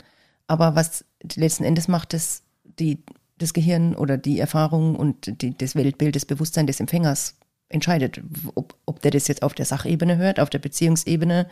Aber 0.46 0.74
was 0.74 1.04
letzten 1.34 1.64
Endes 1.64 1.88
macht 1.88 2.12
das, 2.12 2.42
die, 2.64 3.02
das 3.38 3.52
Gehirn 3.52 3.94
oder 3.94 4.16
die 4.16 4.38
Erfahrung 4.38 4.96
und 4.96 5.42
die, 5.42 5.56
das 5.56 5.74
Weltbild, 5.74 6.16
das 6.16 6.24
Bewusstsein 6.24 6.66
des 6.66 6.80
Empfängers 6.80 7.34
entscheidet, 7.68 8.20
ob, 8.54 8.76
ob 8.86 9.02
der 9.02 9.10
das 9.10 9.28
jetzt 9.28 9.42
auf 9.42 9.54
der 9.54 9.64
Sachebene 9.66 10.16
hört, 10.16 10.38
auf 10.38 10.50
der 10.50 10.60
Beziehungsebene, 10.60 11.48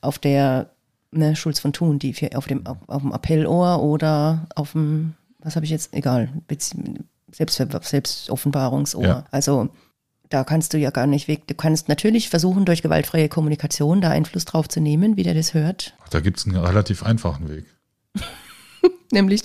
auf 0.00 0.18
der 0.18 0.70
ne, 1.12 1.36
Schulz 1.36 1.60
von 1.60 1.72
Thun, 1.72 1.98
die 1.98 2.14
auf, 2.34 2.46
dem, 2.46 2.66
auf, 2.66 2.78
auf 2.88 3.02
dem 3.02 3.12
Appellohr 3.12 3.82
oder 3.82 4.48
auf 4.56 4.72
dem, 4.72 5.14
was 5.38 5.54
habe 5.54 5.64
ich 5.64 5.70
jetzt, 5.70 5.94
egal, 5.94 6.28
Bezie 6.48 6.78
Selbst, 7.36 7.56
Selbstoffenbarungsohr. 7.56 9.04
Ja. 9.04 9.24
Also 9.30 9.68
da 10.30 10.42
kannst 10.42 10.72
du 10.72 10.78
ja 10.78 10.90
gar 10.90 11.06
nicht 11.06 11.28
weg. 11.28 11.46
Du 11.46 11.54
kannst 11.54 11.88
natürlich 11.88 12.30
versuchen, 12.30 12.64
durch 12.64 12.82
gewaltfreie 12.82 13.28
Kommunikation 13.28 14.00
da 14.00 14.10
Einfluss 14.10 14.46
drauf 14.46 14.68
zu 14.68 14.80
nehmen, 14.80 15.16
wie 15.16 15.22
der 15.22 15.34
das 15.34 15.52
hört. 15.52 15.94
Da 16.10 16.20
gibt 16.20 16.38
es 16.38 16.46
einen 16.46 16.56
relativ 16.56 17.02
einfachen 17.02 17.48
Weg. 17.48 17.66
Nämlich? 19.12 19.42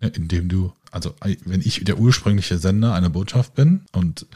Indem 0.00 0.48
du, 0.48 0.72
also 0.90 1.14
wenn 1.44 1.60
ich 1.60 1.82
der 1.84 1.98
ursprüngliche 1.98 2.58
Sender 2.58 2.94
einer 2.94 3.10
Botschaft 3.10 3.54
bin 3.54 3.86
und 3.92 4.26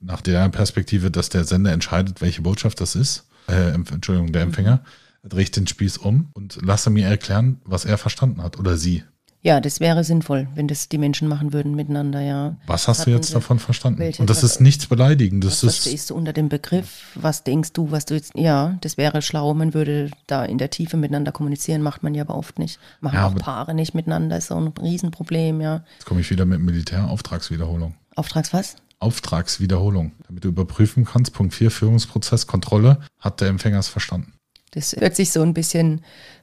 nach 0.00 0.20
der 0.20 0.48
Perspektive, 0.48 1.10
dass 1.10 1.28
der 1.28 1.44
Sender 1.44 1.72
entscheidet, 1.72 2.20
welche 2.20 2.42
Botschaft 2.42 2.80
das 2.80 2.94
ist, 2.94 3.26
äh, 3.48 3.72
Entschuldigung, 3.72 4.32
der 4.32 4.42
Empfänger, 4.42 4.84
drehe 5.24 5.42
ich 5.42 5.50
den 5.50 5.66
Spieß 5.66 5.98
um 5.98 6.30
und 6.32 6.58
lasse 6.62 6.90
mir 6.90 7.06
erklären, 7.06 7.60
was 7.64 7.84
er 7.84 7.98
verstanden 7.98 8.42
hat 8.42 8.58
oder 8.58 8.76
sie. 8.76 9.04
Ja, 9.44 9.60
das 9.60 9.80
wäre 9.80 10.04
sinnvoll, 10.04 10.46
wenn 10.54 10.68
das 10.68 10.88
die 10.88 10.98
Menschen 10.98 11.26
machen 11.26 11.52
würden 11.52 11.74
miteinander, 11.74 12.20
ja. 12.20 12.54
Was 12.68 12.86
hast 12.86 13.06
du 13.06 13.10
jetzt 13.10 13.28
Sie- 13.28 13.34
davon 13.34 13.58
verstanden? 13.58 13.98
welche- 13.98 14.22
Und 14.22 14.30
das 14.30 14.44
ist 14.44 14.60
nichts 14.60 14.86
Beleidigendes. 14.86 15.50
Was 15.54 15.60
Das 15.62 15.70
ist, 15.74 15.82
verstehst 15.82 16.10
du 16.10 16.14
unter 16.14 16.32
dem 16.32 16.48
Begriff? 16.48 17.10
Was 17.16 17.42
denkst 17.42 17.72
du, 17.72 17.90
was 17.90 18.04
du 18.04 18.14
jetzt, 18.14 18.32
ja, 18.36 18.78
das 18.82 18.96
wäre 18.98 19.20
schlau, 19.20 19.52
man 19.54 19.74
würde 19.74 20.10
da 20.28 20.44
in 20.44 20.58
der 20.58 20.70
Tiefe 20.70 20.96
miteinander 20.96 21.32
kommunizieren, 21.32 21.82
macht 21.82 22.04
man 22.04 22.14
ja 22.14 22.22
aber 22.22 22.36
oft 22.36 22.60
nicht. 22.60 22.78
Machen 23.00 23.16
Ja, 23.16 23.26
auch 23.26 23.34
Paare 23.34 23.74
nicht 23.74 23.94
miteinander, 23.94 24.38
ist 24.38 24.46
so 24.46 24.54
ein 24.56 24.68
Riesenproblem, 24.80 25.60
ja. 25.60 25.82
jetzt 25.94 26.06
komme 26.06 26.20
ich 26.20 26.30
wieder 26.30 26.44
mit 26.44 26.60
Militärauftragswiederholung. 26.60 27.96
Auftrags 28.14 28.52
was? 28.52 28.76
Auftragswiederholung. 29.00 30.12
Damit 30.28 30.44
du 30.44 30.48
überprüfen 30.48 31.04
kannst, 31.04 31.32
Punkt 31.32 31.54
4, 31.54 31.72
Führungsprozess, 31.72 32.46
Kontrolle, 32.46 32.98
hat 33.18 33.40
der 33.40 33.48
Empfänger 33.48 33.80
es 33.80 33.88
verstanden. 33.88 34.34
Das 34.70 34.94
hört 34.96 35.16
sich 35.16 35.32
so 35.32 35.42
ein 35.42 35.52
bisschen 35.52 36.02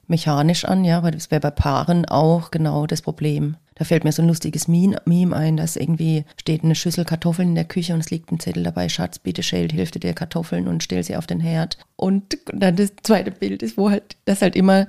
mechanisch 0.10 0.66
an, 0.66 0.84
ja, 0.84 0.98
aber 0.98 1.12
das 1.12 1.32
wäre 1.32 1.42
bei 1.42 1.52
Paaren 1.52 2.06
auch 2.06 2.52
genau 2.52 2.88
das 2.88 3.02
Problem. 3.02 3.58
Da 3.76 3.86
fällt 3.86 4.04
mir 4.04 4.12
so 4.12 4.22
ein 4.22 4.28
lustiges 4.28 4.68
Meme 4.68 5.36
ein, 5.36 5.56
dass 5.56 5.78
irgendwie 5.78 6.26
steht 6.38 6.64
eine 6.64 6.76
Schüssel 6.76 7.06
Kartoffeln 7.06 7.50
in 7.50 7.56
der 7.56 7.64
Küche 7.64 7.94
und 7.94 8.02
es 8.02 8.12
liegt 8.12 8.32
ein 8.32 8.40
Zettel 8.40 8.64
dabei, 8.64 8.90
Schatz, 8.90 9.20
bitte 9.20 9.42
schält 9.42 9.72
Hälfte 9.72 10.00
der 10.00 10.14
Kartoffeln 10.14 10.68
und 10.68 10.84
stell 10.84 11.02
sie 11.04 11.16
auf 11.16 11.28
den 11.28 11.40
Herd. 11.40 11.78
Und 11.96 12.38
dann 12.52 12.76
das 12.76 12.92
zweite 13.04 13.32
Bild 13.32 13.64
ist, 13.64 13.78
wo 13.78 13.90
halt, 13.90 14.18
das 14.26 14.42
halt 14.42 14.58
immer 14.58 14.88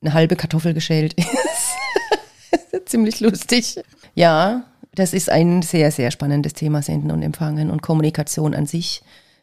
eine 0.00 0.14
halbe 0.14 0.34
Kartoffel 0.34 0.74
geschält 0.74 1.14
ist. 1.16 2.86
Ziemlich 2.86 3.20
lustig. 3.20 3.80
Ja, 4.14 4.64
das 4.94 5.12
ist 5.12 5.30
ein 5.30 5.62
sehr, 5.62 5.92
sehr 5.92 6.10
spannendes 6.10 6.54
Thema, 6.54 6.82
Senden 6.82 7.12
und 7.12 7.22
Empfangen 7.22 7.70
und 7.70 7.82
Kommunikation 7.82 8.54
an 8.54 8.66
sich. 8.66 9.02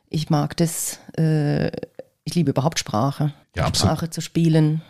Ich 0.10 0.30
mag 0.30 0.58
das, 0.58 1.00
äh, 1.18 1.72
ich 2.26 2.36
liebe 2.36 2.52
überhaupt 2.52 2.80
Sprache. 2.80 3.34
Ja. 3.56 3.74
Sprache 3.74 4.10
zu 4.10 4.20
spielen. 4.20 4.82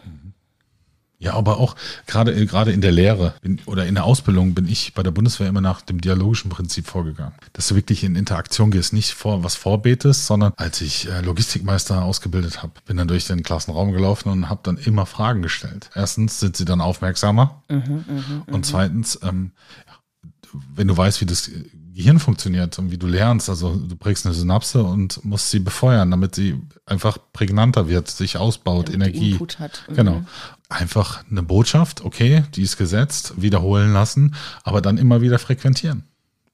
Ja, 1.18 1.34
aber 1.34 1.60
auch 1.60 1.76
gerade 2.08 2.34
äh, 2.34 2.46
gerade 2.46 2.72
in 2.72 2.82
der 2.82 2.92
Lehre 2.92 3.36
bin, 3.42 3.60
oder 3.66 3.86
in 3.86 3.96
der 3.96 4.04
Ausbildung 4.04 4.54
bin 4.54 4.68
ich 4.68 4.94
bei 4.94 5.02
der 5.02 5.12
Bundeswehr 5.12 5.48
immer 5.48 5.62
nach 5.62 5.82
dem 5.82 6.02
dialogischen 6.02 6.50
Prinzip 6.50 6.88
vorgegangen. 6.88 7.34
Dass 7.54 7.70
du 7.70 7.76
wirklich 7.76 8.04
in 8.04 8.16
Interaktion 8.16 8.70
gehst, 8.70 8.92
nicht 8.92 9.12
vor 9.12 9.44
was 9.44 9.56
vorbetest, 9.56 10.28
sondern 10.28 10.54
als 10.58 10.82
ich 10.82 11.10
äh, 11.10 11.22
Logistikmeister 11.22 12.04
ausgebildet 12.04 12.62
habe, 12.62 12.74
bin 12.86 12.98
dann 12.98 13.08
durch 13.08 13.28
den 13.28 13.44
Klassenraum 13.44 13.92
gelaufen 13.92 14.30
und 14.30 14.50
habe 14.50 14.62
dann 14.64 14.78
immer 14.78 15.06
Fragen 15.06 15.42
gestellt. 15.42 15.90
Erstens 15.96 16.40
sind 16.40 16.58
sie 16.58 16.66
dann 16.66 16.82
aufmerksamer 16.82 17.64
und 18.48 18.66
zweitens, 18.66 19.20
ähm, 19.24 19.52
wenn 20.74 20.88
du 20.88 20.96
weißt, 20.96 21.22
wie 21.22 21.26
das 21.26 21.50
Gehirn 21.96 22.20
funktioniert 22.20 22.78
und 22.78 22.92
wie 22.92 22.98
du 22.98 23.08
lernst, 23.08 23.50
also 23.50 23.76
du 23.76 23.96
prägst 23.96 24.26
eine 24.26 24.36
Synapse 24.36 24.84
und 24.84 25.24
musst 25.24 25.50
sie 25.50 25.60
befeuern, 25.60 26.12
damit 26.12 26.36
sie 26.36 26.62
einfach 26.86 27.18
prägnanter 27.34 27.88
wird, 27.88 28.10
sich 28.10 28.38
ausbaut, 28.38 28.88
Damit 28.88 29.08
Energie. 29.08 29.32
Input 29.32 29.60
hat. 29.60 29.84
Mhm. 29.90 29.96
Genau. 29.96 30.24
Einfach 30.68 31.24
eine 31.32 31.42
Botschaft, 31.42 32.04
okay, 32.04 32.44
die 32.54 32.64
ist 32.64 32.78
gesetzt, 32.78 33.34
wiederholen 33.38 33.94
lassen, 33.94 34.36
aber 34.64 34.82
dann 34.82 34.98
immer 34.98 35.22
wieder 35.22 35.40
frequentieren. 35.40 36.04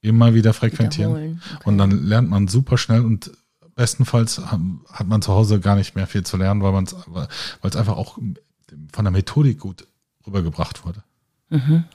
Immer 0.01 0.33
wieder 0.33 0.53
frequentieren. 0.53 1.11
Okay. 1.11 1.37
Und 1.63 1.77
dann 1.77 1.91
lernt 2.05 2.29
man 2.29 2.47
super 2.47 2.77
schnell 2.77 3.01
und 3.01 3.31
bestenfalls 3.75 4.39
hat 4.39 5.07
man 5.07 5.21
zu 5.21 5.31
Hause 5.31 5.59
gar 5.59 5.75
nicht 5.75 5.95
mehr 5.95 6.07
viel 6.07 6.23
zu 6.23 6.37
lernen, 6.37 6.61
weil 6.61 6.71
man 6.71 6.85
es 6.85 6.95
weil 7.05 7.27
es 7.63 7.75
einfach 7.75 7.97
auch 7.97 8.17
von 8.17 9.05
der 9.05 9.11
Methodik 9.11 9.59
gut 9.59 9.87
rübergebracht 10.25 10.85
wurde. 10.85 11.03
Mhm. 11.49 11.85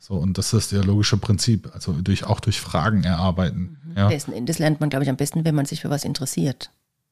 So, 0.00 0.14
und 0.14 0.38
das 0.38 0.46
ist 0.46 0.54
das 0.54 0.68
dialogische 0.68 1.16
Prinzip, 1.16 1.70
also 1.74 1.92
durch, 1.92 2.24
auch 2.24 2.40
durch 2.40 2.60
Fragen 2.60 3.04
erarbeiten. 3.04 3.78
Mhm. 3.84 3.96
Ja. 3.96 4.10
Endes 4.10 4.58
lernt 4.58 4.80
man, 4.80 4.90
glaube 4.90 5.04
ich, 5.04 5.10
am 5.10 5.16
besten, 5.16 5.44
wenn 5.44 5.54
man 5.54 5.66
sich 5.66 5.80
für 5.80 5.90
was 5.90 6.04
interessiert. 6.04 6.70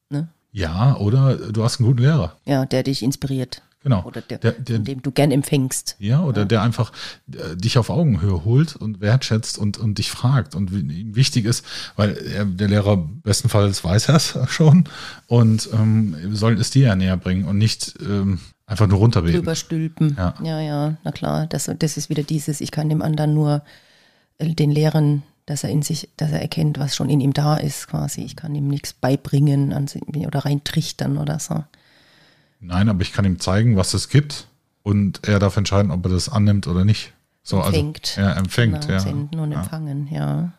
Ne? 0.09 0.29
ja, 0.53 0.95
oder 0.97 1.35
du 1.35 1.63
hast 1.63 1.79
einen 1.79 1.87
guten 1.89 2.01
Lehrer. 2.01 2.35
Ja, 2.45 2.65
der 2.65 2.83
dich 2.83 3.03
inspiriert. 3.03 3.61
Genau. 3.83 4.03
Oder 4.03 4.21
der, 4.21 4.37
Der- 4.39 4.51
der- 4.53 4.79
dem 4.79 5.01
du 5.01 5.11
gern 5.11 5.31
empfängst. 5.31 5.95
Ja, 5.99 6.21
oder 6.23 6.45
der 6.45 6.61
einfach 6.61 6.91
äh, 7.31 7.55
dich 7.55 7.77
auf 7.77 7.89
Augenhöhe 7.89 8.43
holt 8.43 8.75
und 8.75 8.99
wertschätzt 9.01 9.57
und, 9.57 9.77
und 9.77 9.97
dich 9.99 10.09
fragt 10.09 10.55
und 10.55 10.71
ihm 10.71 11.15
wichtig 11.15 11.45
ist, 11.45 11.63
weil 11.95 12.17
er, 12.17 12.45
der 12.45 12.67
Lehrer 12.69 12.97
bestenfalls 12.97 13.83
weiß 13.83 14.09
er 14.09 14.15
es 14.15 14.37
schon 14.49 14.85
und 15.27 15.69
ähm, 15.73 16.15
soll 16.35 16.59
es 16.59 16.71
dir 16.71 16.87
ja 16.87 16.95
näher 16.95 17.17
bringen 17.17 17.45
und 17.45 17.57
nicht 17.59 17.93
ähm, 18.01 18.39
einfach 18.67 18.87
nur 18.87 18.99
runterbeten. 18.99 19.39
Drüber 19.39 19.55
stülpen. 19.55 20.15
Ja. 20.17 20.35
ja, 20.43 20.61
ja, 20.61 20.97
na 21.03 21.11
klar. 21.11 21.47
Das, 21.47 21.71
das 21.79 21.97
ist 21.97 22.09
wieder 22.09 22.23
dieses, 22.23 22.61
ich 22.61 22.71
kann 22.71 22.89
dem 22.89 23.01
anderen 23.01 23.33
nur 23.33 23.63
äh, 24.37 24.53
den 24.53 24.69
lehren, 24.69 25.23
dass 25.47 25.63
er 25.63 25.69
in 25.69 25.81
sich, 25.81 26.09
dass 26.17 26.31
er 26.31 26.41
erkennt, 26.41 26.77
was 26.77 26.95
schon 26.95 27.09
in 27.09 27.21
ihm 27.21 27.33
da 27.33 27.55
ist, 27.55 27.87
quasi. 27.87 28.21
Ich 28.21 28.35
kann 28.35 28.53
ihm 28.53 28.67
nichts 28.67 28.93
beibringen 28.93 29.73
an, 29.73 29.87
oder 30.25 30.45
reintrichtern 30.45 31.17
oder 31.17 31.39
so. 31.39 31.63
Nein, 32.59 32.89
aber 32.89 33.01
ich 33.01 33.13
kann 33.13 33.25
ihm 33.25 33.39
zeigen, 33.39 33.77
was 33.77 33.93
es 33.93 34.09
gibt 34.09 34.47
und 34.83 35.25
er 35.27 35.39
darf 35.39 35.57
entscheiden, 35.57 35.91
ob 35.91 36.05
er 36.05 36.11
das 36.11 36.27
annimmt 36.27 36.67
oder 36.67 36.83
nicht. 36.83 37.13
So, 37.43 37.61
Empfängt. 37.61 38.15
Also, 38.17 38.21
er 38.21 38.37
empfängt, 38.37 38.81
Genau, 38.81 38.93
ja. 38.93 38.99
Senden 38.99 39.39
und 39.39 39.51
ja. 39.53 39.59
empfangen, 39.59 40.07
ja. 40.11 40.51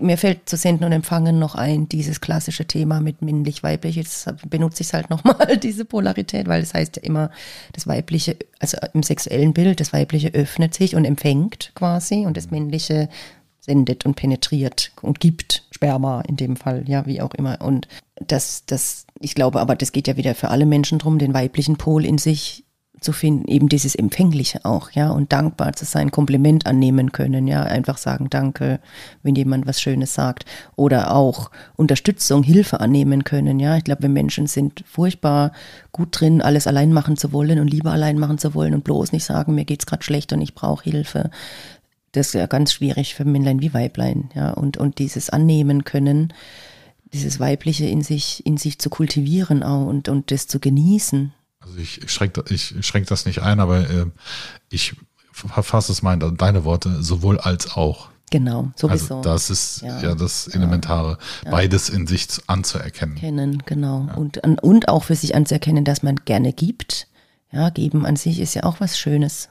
Mir 0.00 0.16
fällt 0.16 0.48
zu 0.48 0.56
Senden 0.56 0.84
und 0.84 0.92
Empfangen 0.92 1.38
noch 1.38 1.56
ein, 1.56 1.88
dieses 1.88 2.20
klassische 2.20 2.66
Thema 2.66 3.00
mit 3.00 3.20
männlich-weiblich. 3.20 3.96
Jetzt 3.96 4.32
benutze 4.48 4.82
ich 4.82 4.88
es 4.88 4.94
halt 4.94 5.10
nochmal, 5.10 5.56
diese 5.62 5.84
Polarität, 5.84 6.46
weil 6.46 6.60
das 6.60 6.74
heißt 6.74 6.96
ja 6.96 7.02
immer, 7.02 7.30
das 7.72 7.86
Weibliche, 7.86 8.36
also 8.60 8.78
im 8.94 9.02
sexuellen 9.02 9.52
Bild, 9.52 9.80
das 9.80 9.92
Weibliche 9.92 10.28
öffnet 10.34 10.74
sich 10.74 10.94
und 10.94 11.04
empfängt 11.04 11.72
quasi 11.74 12.26
und 12.26 12.36
das 12.36 12.50
Männliche 12.50 13.08
sendet 13.58 14.06
und 14.06 14.14
penetriert 14.14 14.92
und 15.02 15.20
gibt 15.20 15.64
Sperma 15.70 16.20
in 16.22 16.36
dem 16.36 16.56
Fall, 16.56 16.84
ja, 16.86 17.06
wie 17.06 17.20
auch 17.20 17.34
immer. 17.34 17.60
Und 17.60 17.88
das, 18.26 18.64
das, 18.66 19.06
ich 19.20 19.34
glaube 19.34 19.60
aber, 19.60 19.76
das 19.76 19.92
geht 19.92 20.08
ja 20.08 20.16
wieder 20.16 20.34
für 20.34 20.48
alle 20.48 20.66
Menschen 20.66 20.98
drum, 20.98 21.18
den 21.18 21.34
weiblichen 21.34 21.76
Pol 21.76 22.04
in 22.04 22.18
sich 22.18 22.61
zu 23.02 23.12
finden, 23.12 23.46
eben 23.48 23.68
dieses 23.68 23.94
Empfängliche 23.94 24.64
auch, 24.64 24.90
ja, 24.90 25.10
und 25.10 25.32
dankbar 25.32 25.72
zu 25.74 25.84
sein, 25.84 26.10
Kompliment 26.10 26.66
annehmen 26.66 27.12
können, 27.12 27.46
ja, 27.46 27.62
einfach 27.62 27.98
sagen 27.98 28.28
Danke, 28.30 28.80
wenn 29.22 29.34
jemand 29.34 29.66
was 29.66 29.80
Schönes 29.80 30.14
sagt 30.14 30.44
oder 30.76 31.14
auch 31.14 31.50
Unterstützung, 31.76 32.42
Hilfe 32.42 32.80
annehmen 32.80 33.24
können, 33.24 33.60
ja. 33.60 33.76
Ich 33.76 33.84
glaube, 33.84 34.02
wir 34.02 34.08
Menschen 34.08 34.46
sind 34.46 34.84
furchtbar 34.86 35.52
gut 35.92 36.20
drin, 36.20 36.40
alles 36.40 36.66
allein 36.66 36.92
machen 36.92 37.16
zu 37.16 37.32
wollen 37.32 37.58
und 37.58 37.68
lieber 37.68 37.92
allein 37.92 38.18
machen 38.18 38.38
zu 38.38 38.54
wollen 38.54 38.74
und 38.74 38.84
bloß 38.84 39.12
nicht 39.12 39.24
sagen, 39.24 39.54
mir 39.54 39.64
geht's 39.64 39.86
gerade 39.86 40.02
schlecht 40.02 40.32
und 40.32 40.40
ich 40.40 40.54
brauche 40.54 40.84
Hilfe. 40.84 41.30
Das 42.12 42.28
ist 42.28 42.34
ja 42.34 42.46
ganz 42.46 42.72
schwierig 42.72 43.14
für 43.14 43.24
Männlein 43.24 43.60
wie 43.60 43.74
Weiblein, 43.74 44.30
ja, 44.34 44.50
und, 44.50 44.76
und 44.76 44.98
dieses 44.98 45.30
Annehmen 45.30 45.84
können, 45.84 46.32
dieses 47.12 47.40
Weibliche 47.40 47.86
in 47.86 48.02
sich, 48.02 48.44
in 48.46 48.56
sich 48.56 48.78
zu 48.78 48.90
kultivieren 48.90 49.62
auch 49.62 49.86
und, 49.86 50.08
und 50.08 50.30
das 50.30 50.46
zu 50.46 50.60
genießen, 50.60 51.32
Also 51.62 51.78
ich 51.78 52.00
schränke 52.10 52.44
ich 52.48 52.74
schränk 52.80 53.06
das 53.06 53.24
nicht 53.26 53.40
ein, 53.40 53.60
aber 53.60 53.88
äh, 53.88 54.06
ich 54.70 54.94
verfasse 55.32 55.92
es 55.92 56.02
mal 56.02 56.20
in 56.20 56.36
deine 56.36 56.64
Worte, 56.64 57.02
sowohl 57.02 57.38
als 57.38 57.72
auch. 57.76 58.08
Genau, 58.30 58.72
sowieso. 58.76 59.16
Also 59.18 59.20
das 59.30 59.50
ist 59.50 59.82
ja, 59.82 60.00
Ja. 60.00 60.14
das 60.14 60.48
Elementare, 60.48 61.18
beides 61.50 61.88
in 61.90 62.06
sich 62.06 62.28
zu- 62.30 62.40
anzuerkennen. 62.46 63.16
Kennen, 63.16 63.62
genau. 63.66 64.08
Und, 64.16 64.42
an- 64.44 64.58
und 64.58 64.88
auch 64.88 65.04
für 65.04 65.14
sich 65.16 65.34
anzuerkennen, 65.34 65.84
dass 65.84 66.02
man 66.02 66.16
gerne 66.24 66.52
gibt. 66.52 67.08
Ja, 67.50 67.68
geben 67.68 68.06
an 68.06 68.16
sich 68.16 68.40
ist 68.40 68.54
ja 68.54 68.62
auch 68.64 68.80
was 68.80 68.98
Schönes. 68.98 69.50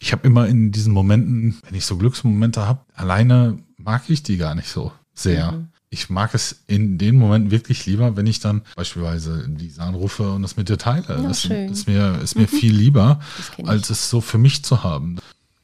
Ich 0.00 0.12
habe 0.12 0.26
immer 0.26 0.46
in 0.48 0.72
diesen 0.72 0.92
Momenten, 0.92 1.58
wenn 1.64 1.74
ich 1.76 1.84
so 1.86 1.96
Glücksmomente 1.96 2.66
habe, 2.66 2.80
alleine 2.94 3.58
mag 3.76 4.02
ich 4.08 4.22
die 4.24 4.36
gar 4.36 4.54
nicht 4.56 4.68
so 4.68 4.90
sehr. 5.14 5.52
Mhm. 5.52 5.68
Ich 5.90 6.10
mag 6.10 6.34
es 6.34 6.60
in 6.66 6.98
den 6.98 7.16
Momenten 7.16 7.50
wirklich 7.50 7.86
lieber, 7.86 8.16
wenn 8.16 8.26
ich 8.26 8.40
dann 8.40 8.62
beispielsweise 8.76 9.46
diese 9.48 9.80
anrufe 9.82 10.32
und 10.32 10.42
das 10.42 10.56
mit 10.56 10.68
dir 10.68 10.76
teile. 10.78 11.02
das 11.22 11.42
schön. 11.42 11.66
Mhm. 11.66 11.72
ist 11.72 11.86
mir, 11.88 12.18
ist 12.22 12.36
mir 12.36 12.46
viel 12.48 12.74
lieber, 12.74 13.20
Das 13.56 13.66
als 13.68 13.90
es 13.90 14.10
so 14.10 14.20
für 14.20 14.36
mich 14.38 14.62
zu 14.64 14.82
haben. 14.84 15.16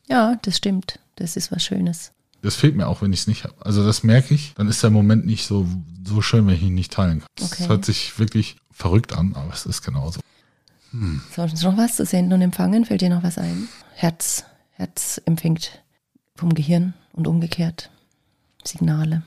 Ja, 0.09 0.37
das 0.43 0.57
stimmt. 0.57 0.99
Das 1.17 1.37
ist 1.37 1.53
was 1.53 1.63
Schönes. 1.63 2.11
Das 2.43 2.57
fehlt 2.57 2.75
mir 2.77 2.89
auch, 2.89 3.01
wenn 3.03 3.13
ich 3.13 3.21
es 3.21 3.27
nicht 3.27 3.45
habe. 3.45 3.55
Also 3.61 3.85
das 3.85 4.03
merke 4.03 4.35
ich, 4.35 4.53
dann 4.57 4.69
ist 4.69 4.83
der 4.83 4.91
Moment 4.91 5.25
nicht 5.27 5.47
so, 5.47 5.67
so 6.07 6.21
schön, 6.23 6.47
wenn 6.47 6.55
ich 6.55 6.63
ihn 6.63 6.75
nicht 6.75 6.93
teilen 6.93 7.21
kann. 7.21 7.29
Das 7.37 7.53
Okay. 7.53 7.69
hört 7.69 7.85
sich 7.85 8.19
wirklich 8.19 8.57
verrückt 8.71 9.13
an, 9.17 9.35
aber 9.35 9.53
es 9.53 9.67
ist 9.67 9.83
genauso. 9.83 10.21
Sonst 11.35 11.63
noch 11.65 11.77
was 11.77 11.97
zu 11.97 12.07
senden 12.07 12.33
und 12.35 12.41
empfangen? 12.43 12.85
Fällt 12.85 13.01
dir 13.01 13.11
noch 13.11 13.23
was 13.25 13.37
ein? 13.39 13.69
Herz. 13.95 14.45
Herz 14.73 15.21
empfängt 15.25 15.83
vom 16.37 16.55
Gehirn 16.55 16.95
und 17.13 17.27
umgekehrt. 17.27 17.91
Signale. 18.65 19.23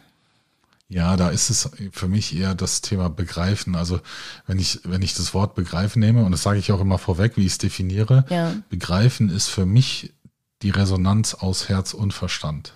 Ja, 0.90 1.18
da 1.18 1.30
ist 1.30 1.50
es 1.50 1.70
für 1.92 2.08
mich 2.08 2.36
eher 2.36 2.56
das 2.56 2.82
Thema 2.82 3.10
Begreifen. 3.10 3.76
Also 3.76 4.00
wenn 4.46 4.58
ich, 4.58 4.80
wenn 4.86 5.02
ich 5.02 5.16
das 5.16 5.34
Wort 5.34 5.54
Begreifen 5.54 6.00
nehme, 6.00 6.24
und 6.24 6.32
das 6.32 6.44
sage 6.44 6.60
ich 6.60 6.72
auch 6.72 6.80
immer 6.80 6.98
vorweg, 6.98 7.36
wie 7.36 7.46
ich 7.46 7.54
es 7.54 7.58
definiere, 7.58 8.26
Ja. 8.30 8.54
Begreifen 8.70 9.30
ist 9.30 9.48
für 9.48 9.66
mich 9.66 10.14
die 10.62 10.70
Resonanz 10.70 11.34
aus 11.34 11.68
Herz 11.68 11.94
und 11.94 12.14
Verstand. 12.14 12.74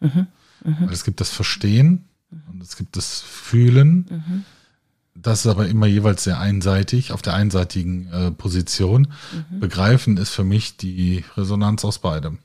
Mhm. 0.00 0.26
Weil 0.80 0.92
es 0.92 1.04
gibt 1.04 1.20
das 1.20 1.30
Verstehen 1.30 2.08
und 2.50 2.62
es 2.62 2.76
gibt 2.76 2.96
das 2.96 3.20
Fühlen. 3.20 4.06
Mhm. 4.10 4.44
Das 5.14 5.40
ist 5.40 5.46
aber 5.46 5.68
immer 5.68 5.86
jeweils 5.86 6.24
sehr 6.24 6.40
einseitig, 6.40 7.12
auf 7.12 7.22
der 7.22 7.34
einseitigen 7.34 8.08
äh, 8.08 8.30
Position. 8.32 9.12
Mhm. 9.50 9.60
Begreifen 9.60 10.16
ist 10.16 10.30
für 10.30 10.44
mich 10.44 10.76
die 10.76 11.24
Resonanz 11.36 11.84
aus 11.84 12.00
beidem. 12.00 12.38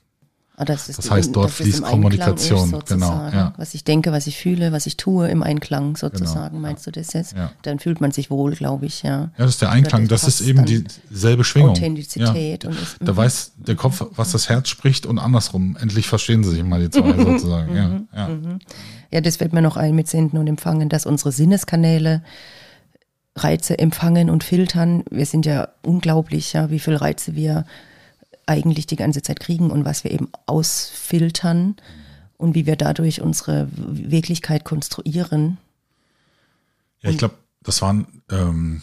Ah, 0.62 0.66
das, 0.66 0.88
Das 0.88 1.10
heißt, 1.10 1.34
dort 1.34 1.46
dass 1.46 1.52
es 1.52 1.56
fließt 1.56 1.82
Kommunikation, 1.84 2.64
ist, 2.64 2.70
sozusagen. 2.70 3.30
genau, 3.30 3.30
ja. 3.34 3.54
Was 3.56 3.72
ich 3.72 3.82
denke, 3.82 4.12
was 4.12 4.26
ich 4.26 4.36
fühle, 4.36 4.72
was 4.72 4.84
ich 4.84 4.98
tue 4.98 5.26
im 5.28 5.42
Einklang 5.42 5.96
sozusagen. 5.96 6.56
Genau, 6.56 6.60
Meinst 6.68 6.86
du 6.86 6.90
das 6.90 7.14
jetzt? 7.14 7.34
Ja. 7.34 7.50
Dann 7.62 7.78
fühlt 7.78 8.02
man 8.02 8.10
sich 8.12 8.30
wohl, 8.30 8.52
glaube 8.52 8.84
ich, 8.84 9.02
ja. 9.02 9.10
Ja, 9.20 9.30
das 9.38 9.52
ist 9.52 9.62
der 9.62 9.70
Einklang, 9.70 10.06
das 10.06 10.20
das 10.20 10.40
ist 10.42 10.46
eben 10.46 10.66
dieselbe 10.66 11.44
Schwingung. 11.44 11.70
Authentizität 11.70 12.64
Ja. 12.64 12.68
und 12.68 12.78
ist- 12.78 12.96
Da 13.00 13.12
mhm. 13.12 13.16
weiß 13.16 13.52
der 13.56 13.74
Kopf, 13.76 14.04
was 14.16 14.32
das 14.32 14.50
Herz 14.50 14.68
spricht 14.68 15.06
und 15.06 15.18
andersrum. 15.18 15.78
Endlich 15.80 16.06
verstehen 16.08 16.44
sie 16.44 16.50
sich 16.50 16.62
mal 16.62 16.78
die 16.82 16.90
zwei 16.90 17.16
sozusagen. 17.16 17.70
Mhm. 17.72 18.08
Ja, 18.14 18.28
ja. 18.28 18.38
Ja, 19.12 19.20
das 19.22 19.36
fällt 19.38 19.54
mir 19.54 19.62
noch 19.62 19.78
ein 19.78 19.94
mit 19.94 20.08
Senden 20.08 20.38
und 20.38 20.46
Empfangen, 20.46 20.90
dass 20.90 21.06
unsere 21.06 21.32
Sinneskanäle 21.32 22.22
Reize 23.36 23.78
empfangen 23.78 24.28
und 24.28 24.44
filtern. 24.44 25.04
Wir 25.10 25.24
sind 25.24 25.46
ja 25.46 25.68
unglaublich, 25.82 26.52
ja, 26.52 26.70
wie 26.70 26.80
viel 26.80 26.96
Reize 26.96 27.34
wir 27.34 27.64
eigentlich 28.50 28.86
die 28.86 28.96
ganze 28.96 29.22
Zeit 29.22 29.38
kriegen 29.38 29.70
und 29.70 29.84
was 29.84 30.02
wir 30.02 30.10
eben 30.10 30.28
ausfiltern 30.46 31.76
und 32.36 32.56
wie 32.56 32.66
wir 32.66 32.74
dadurch 32.74 33.20
unsere 33.20 33.68
Wirklichkeit 33.76 34.64
konstruieren. 34.64 35.58
Ja, 37.00 37.10
ich 37.10 37.18
glaube, 37.18 37.36
das 37.62 37.80
waren 37.80 38.22
ähm, 38.28 38.82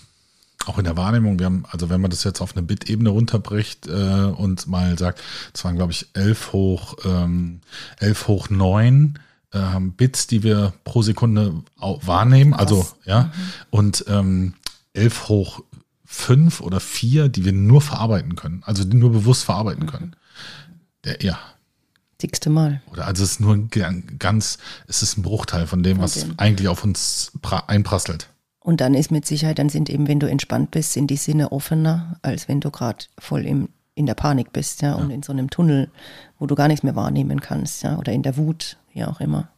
auch 0.66 0.78
in 0.78 0.86
der 0.86 0.96
Wahrnehmung, 0.96 1.38
wir 1.38 1.48
haben, 1.48 1.66
also 1.70 1.90
wenn 1.90 2.00
man 2.00 2.12
das 2.12 2.24
jetzt 2.24 2.40
auf 2.40 2.56
eine 2.56 2.66
Bit-Ebene 2.66 3.10
runterbricht 3.10 3.88
äh, 3.88 3.92
und 3.92 4.68
mal 4.68 4.98
sagt, 4.98 5.22
es 5.54 5.66
waren, 5.66 5.76
glaube 5.76 5.92
ich, 5.92 6.08
11 6.14 6.54
hoch, 6.54 6.96
ähm, 7.04 7.60
11 8.00 8.28
hoch 8.30 8.50
9 8.50 9.20
ähm, 9.54 9.92
Bits, 9.94 10.28
die 10.28 10.44
wir 10.44 10.74
pro 10.86 11.02
Sekunde 11.02 11.62
wahrnehmen, 11.76 12.54
also 12.54 12.88
ja, 13.06 13.32
und 13.70 14.06
ähm, 14.08 14.54
11 14.94 15.28
hoch 15.28 15.64
5 16.10 16.62
oder 16.62 16.80
4, 16.80 17.28
die 17.30 17.44
wir 17.46 17.52
nur 17.52 17.82
verarbeiten 17.82 18.36
können, 18.36 18.64
also 18.66 18.84
die 18.86 18.96
nur 18.98 19.12
bewusst 19.12 19.44
verarbeiten 19.44 19.86
können. 19.88 20.16
Der, 21.04 21.22
ja, 21.22 21.38
Dickste 22.22 22.50
Mal. 22.50 22.82
oder 22.92 23.06
also 23.06 23.24
es 23.24 23.34
ist 23.34 23.40
nur 23.42 23.54
ein 23.54 23.70
ga- 23.70 23.94
ganz, 24.18 24.58
es 24.88 25.04
ist 25.04 25.18
ein 25.18 25.22
Bruchteil 25.22 25.68
von 25.68 25.84
dem, 25.84 26.00
was 26.00 26.18
Okay. 26.24 26.32
eigentlich 26.38 26.68
auf 26.70 26.84
uns 26.84 27.32
pra- 27.44 27.68
einprasselt. 27.68 28.30
Und 28.60 28.82
dann 28.82 28.94
ist 28.96 29.12
mit 29.12 29.26
Sicherheit, 29.26 29.60
dann 29.60 29.70
sind 29.70 29.90
eben, 29.90 30.08
wenn 30.08 30.20
du 30.20 30.28
entspannt 30.30 30.72
bist, 30.72 30.94
sind 30.94 31.08
die 31.12 31.16
Sinne 31.18 31.52
offener, 31.52 32.18
als 32.24 32.48
wenn 32.48 32.60
du 32.62 32.72
gerade 32.72 33.06
voll 33.20 33.46
im, 33.46 33.70
in 33.94 34.06
der 34.08 34.16
Panik 34.16 34.52
bist, 34.52 34.82
ja, 34.82 34.96
und 34.96 35.10
in 35.12 35.24
so 35.24 35.32
einem 35.32 35.50
Tunnel, 35.50 35.90
wo 36.40 36.48
du 36.48 36.56
gar 36.56 36.68
nichts 36.68 36.84
mehr 36.84 36.96
wahrnehmen 36.96 37.40
kannst, 37.42 37.84
ja, 37.84 37.98
oder 37.98 38.12
in 38.14 38.24
der 38.24 38.36
Wut, 38.38 38.78
wie 38.94 39.04
auch 39.04 39.20
immer. 39.22 39.50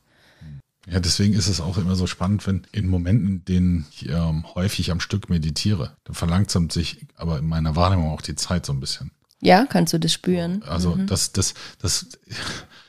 Ja, 0.91 1.00
deswegen 1.00 1.34
ist 1.36 1.48
es 1.48 1.62
auch 1.62 1.77
immer 1.77 1.96
so 1.96 2.08
spannend, 2.08 2.48
wenn 2.48 2.65
in 2.72 2.88
Momenten, 2.88 3.27
in 3.27 3.46
denen 3.46 3.86
ich 3.91 4.10
ähm, 4.10 4.43
häufig 4.55 4.91
am 4.91 5.00
Stück 5.00 5.29
meditiere, 5.29 5.96
dann 6.03 6.15
verlangsamt 6.15 6.72
sich 6.72 7.05
aber 7.15 7.38
in 7.38 7.48
meiner 7.48 7.75
Wahrnehmung 7.75 8.10
auch 8.10 8.22
die 8.22 8.36
Zeit 8.36 8.65
so 8.65 8.74
ein 8.74 8.79
bisschen. 8.79 9.12
Ja, 9.41 9.65
kannst 9.65 9.93
du 9.93 10.00
das 10.00 10.12
spüren? 10.12 10.63
Also 10.63 10.96
das, 10.96 11.31
das, 11.31 11.53
das, 11.79 12.08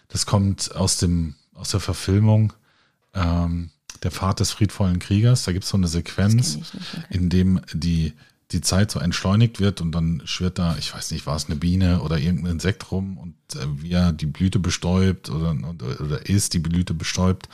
das 0.09 0.26
kommt 0.26 0.75
aus 0.75 0.97
dem, 0.97 1.35
aus 1.54 1.71
der 1.71 1.80
Verfilmung 1.80 2.52
ähm, 3.14 3.71
Der 4.02 4.11
Pfad 4.11 4.40
des 4.40 4.50
friedvollen 4.50 4.99
Kriegers. 4.99 5.45
Da 5.45 5.52
gibt 5.52 5.64
es 5.64 5.71
so 5.71 5.76
eine 5.76 5.88
Sequenz, 5.88 6.57
nicht, 6.57 6.75
okay. 6.75 7.04
in 7.11 7.28
dem 7.28 7.61
die, 7.75 8.14
die 8.52 8.61
Zeit 8.61 8.90
so 8.90 8.99
entschleunigt 8.99 9.61
wird 9.61 9.80
und 9.80 9.92
dann 9.92 10.23
schwirrt 10.25 10.59
da, 10.59 10.76
ich 10.76 10.95
weiß 10.95 11.12
nicht, 11.12 11.26
war 11.26 11.37
es 11.37 11.47
eine 11.47 11.57
Biene 11.57 12.00
oder 12.02 12.19
irgendein 12.19 12.54
Insekt 12.54 12.90
rum 12.90 13.16
und 13.16 13.35
äh, 13.54 13.66
wie 13.83 13.92
er 13.92 14.12
die 14.12 14.26
Blüte 14.26 14.59
bestäubt 14.59 15.30
oder, 15.30 15.50
oder, 15.52 16.00
oder 16.00 16.28
ist 16.28 16.54
die 16.54 16.59
Blüte 16.59 16.95
bestäubt. 16.95 17.49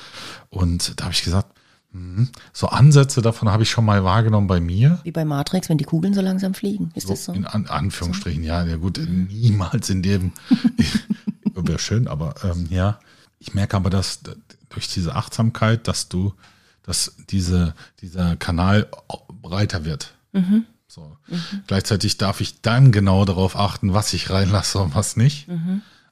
Und 0.49 0.99
da 0.99 1.05
habe 1.05 1.15
ich 1.15 1.23
gesagt, 1.23 1.49
mhm, 1.93 2.29
so 2.53 2.69
Ansätze 2.69 3.21
davon 3.21 3.50
habe 3.50 3.62
ich 3.62 3.71
schon 3.71 3.85
mal 3.85 4.05
wahrgenommen 4.05 4.47
bei 4.47 4.61
mir. 4.61 5.00
Wie 5.05 5.12
bei 5.12 5.25
Matrix, 5.25 5.69
wenn 5.69 5.79
die 5.79 5.85
Kugeln 5.85 6.15
so 6.15 6.23
langsam 6.23 6.55
fliegen. 6.55 6.91
Ist 6.95 7.11
das 7.11 7.26
so? 7.26 7.33
In 7.33 7.47
An 7.47 7.67
Anführungsstrichen, 7.67 8.43
ja, 8.43 8.65
ja 8.65 8.76
gut, 8.76 8.99
niemals 9.07 9.91
in 9.91 10.03
dem, 10.03 10.33
wäre 11.55 11.79
schön, 11.79 12.09
aber 12.09 12.35
ähm, 12.45 12.67
ja. 12.71 12.99
Ich 13.38 13.54
merke 13.54 13.76
aber, 13.76 13.91
dass 13.91 14.21
durch 14.71 14.89
diese 14.89 15.15
Achtsamkeit, 15.15 15.89
dass 15.89 16.09
du, 16.09 16.32
dass 16.82 17.17
diese, 17.28 17.75
dieser 18.00 18.37
Kanal 18.37 18.89
breiter 19.43 19.85
wird. 19.85 20.15
So. 20.97 21.15
Gleichzeitig 21.67 22.17
darf 22.17 22.41
ich 22.41 22.63
dann 22.63 22.91
genau 22.91 23.26
darauf 23.26 23.54
achten, 23.54 23.93
was 23.93 24.15
ich 24.15 24.30
reinlasse 24.30 24.78
und 24.78 24.95
was 24.95 25.17
nicht. 25.17 25.47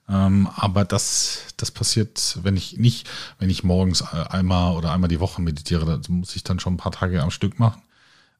Ähm, 0.06 0.48
aber 0.54 0.84
das, 0.84 1.54
das 1.56 1.70
passiert, 1.70 2.38
wenn 2.42 2.54
ich 2.58 2.76
nicht, 2.76 3.08
wenn 3.38 3.48
ich 3.48 3.64
morgens 3.64 4.02
äh, 4.02 4.28
einmal 4.28 4.76
oder 4.76 4.92
einmal 4.92 5.08
die 5.08 5.20
Woche 5.20 5.40
meditiere, 5.40 5.86
das 5.86 6.10
muss 6.10 6.36
ich 6.36 6.44
dann 6.44 6.60
schon 6.60 6.74
ein 6.74 6.76
paar 6.76 6.92
Tage 6.92 7.22
am 7.22 7.30
Stück 7.30 7.58
machen. 7.58 7.80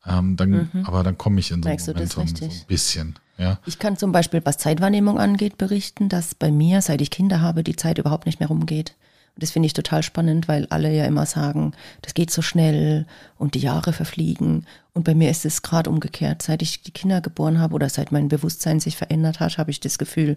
Ähm, 0.06 0.36
dann, 0.36 0.84
Aber 0.84 1.02
dann 1.02 1.16
komme 1.16 1.40
ich 1.40 1.50
in 1.50 1.62
so 1.62 1.68
ein 1.70 1.78
Momentum 1.78 2.26
so 2.28 2.44
ein 2.44 2.50
bisschen. 2.68 3.18
Ja. 3.38 3.58
Ich 3.64 3.78
kann 3.78 3.96
zum 3.96 4.12
Beispiel, 4.12 4.42
was 4.44 4.58
Zeitwahrnehmung 4.58 5.18
angeht, 5.18 5.56
berichten, 5.56 6.10
dass 6.10 6.34
bei 6.34 6.50
mir, 6.50 6.82
seit 6.82 7.00
ich 7.00 7.10
Kinder 7.10 7.40
habe, 7.40 7.64
die 7.64 7.74
Zeit 7.74 7.96
überhaupt 7.96 8.26
nicht 8.26 8.38
mehr 8.38 8.48
rumgeht. 8.48 8.94
Das 9.36 9.50
finde 9.50 9.66
ich 9.66 9.72
total 9.72 10.02
spannend, 10.02 10.46
weil 10.46 10.66
alle 10.70 10.94
ja 10.94 11.04
immer 11.06 11.26
sagen, 11.26 11.72
das 12.02 12.14
geht 12.14 12.30
so 12.30 12.40
schnell 12.40 13.04
und 13.36 13.54
die 13.54 13.60
Jahre 13.60 13.92
verfliegen. 13.92 14.64
Und 14.92 15.02
bei 15.02 15.14
mir 15.14 15.28
ist 15.28 15.44
es 15.44 15.62
gerade 15.62 15.90
umgekehrt. 15.90 16.42
Seit 16.42 16.62
ich 16.62 16.82
die 16.82 16.92
Kinder 16.92 17.20
geboren 17.20 17.58
habe 17.58 17.74
oder 17.74 17.88
seit 17.88 18.12
mein 18.12 18.28
Bewusstsein 18.28 18.78
sich 18.78 18.96
verändert 18.96 19.40
hat, 19.40 19.58
habe 19.58 19.72
ich 19.72 19.80
das 19.80 19.98
Gefühl, 19.98 20.36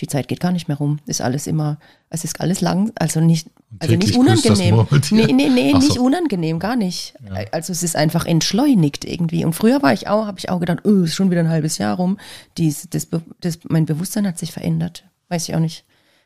die 0.00 0.08
Zeit 0.08 0.26
geht 0.26 0.40
gar 0.40 0.50
nicht 0.50 0.66
mehr 0.66 0.76
rum. 0.76 0.98
Ist 1.06 1.20
alles 1.20 1.46
immer, 1.46 1.78
es 2.10 2.24
ist 2.24 2.40
alles 2.40 2.60
lang, 2.60 2.90
also 2.96 3.20
nicht, 3.20 3.48
also 3.78 3.94
nicht 3.94 4.16
unangenehm. 4.16 4.84
Nee, 5.12 5.32
nee, 5.32 5.48
nee, 5.48 5.70
so. 5.70 5.78
nicht 5.78 5.98
unangenehm, 5.98 6.58
gar 6.58 6.74
nicht. 6.74 7.14
Also 7.52 7.72
es 7.72 7.84
ist 7.84 7.94
einfach 7.94 8.26
entschleunigt 8.26 9.04
irgendwie. 9.04 9.44
Und 9.44 9.52
früher 9.52 9.80
war 9.82 9.92
ich 9.92 10.08
auch, 10.08 10.26
habe 10.26 10.40
ich 10.40 10.48
auch 10.48 10.58
gedacht, 10.58 10.80
oh, 10.84 11.02
ist 11.02 11.14
schon 11.14 11.30
wieder 11.30 11.40
ein 11.40 11.48
halbes 11.48 11.78
Jahr 11.78 11.96
rum. 11.96 12.18
Dies, 12.58 12.88
das, 12.90 13.06
das, 13.40 13.60
mein 13.68 13.86
Bewusstsein 13.86 14.26
hat 14.26 14.38
sich 14.38 14.50
verändert. 14.50 15.04
Weiß 15.28 15.48
ich 15.48 15.54
auch 15.54 15.60
nicht. 15.60 15.84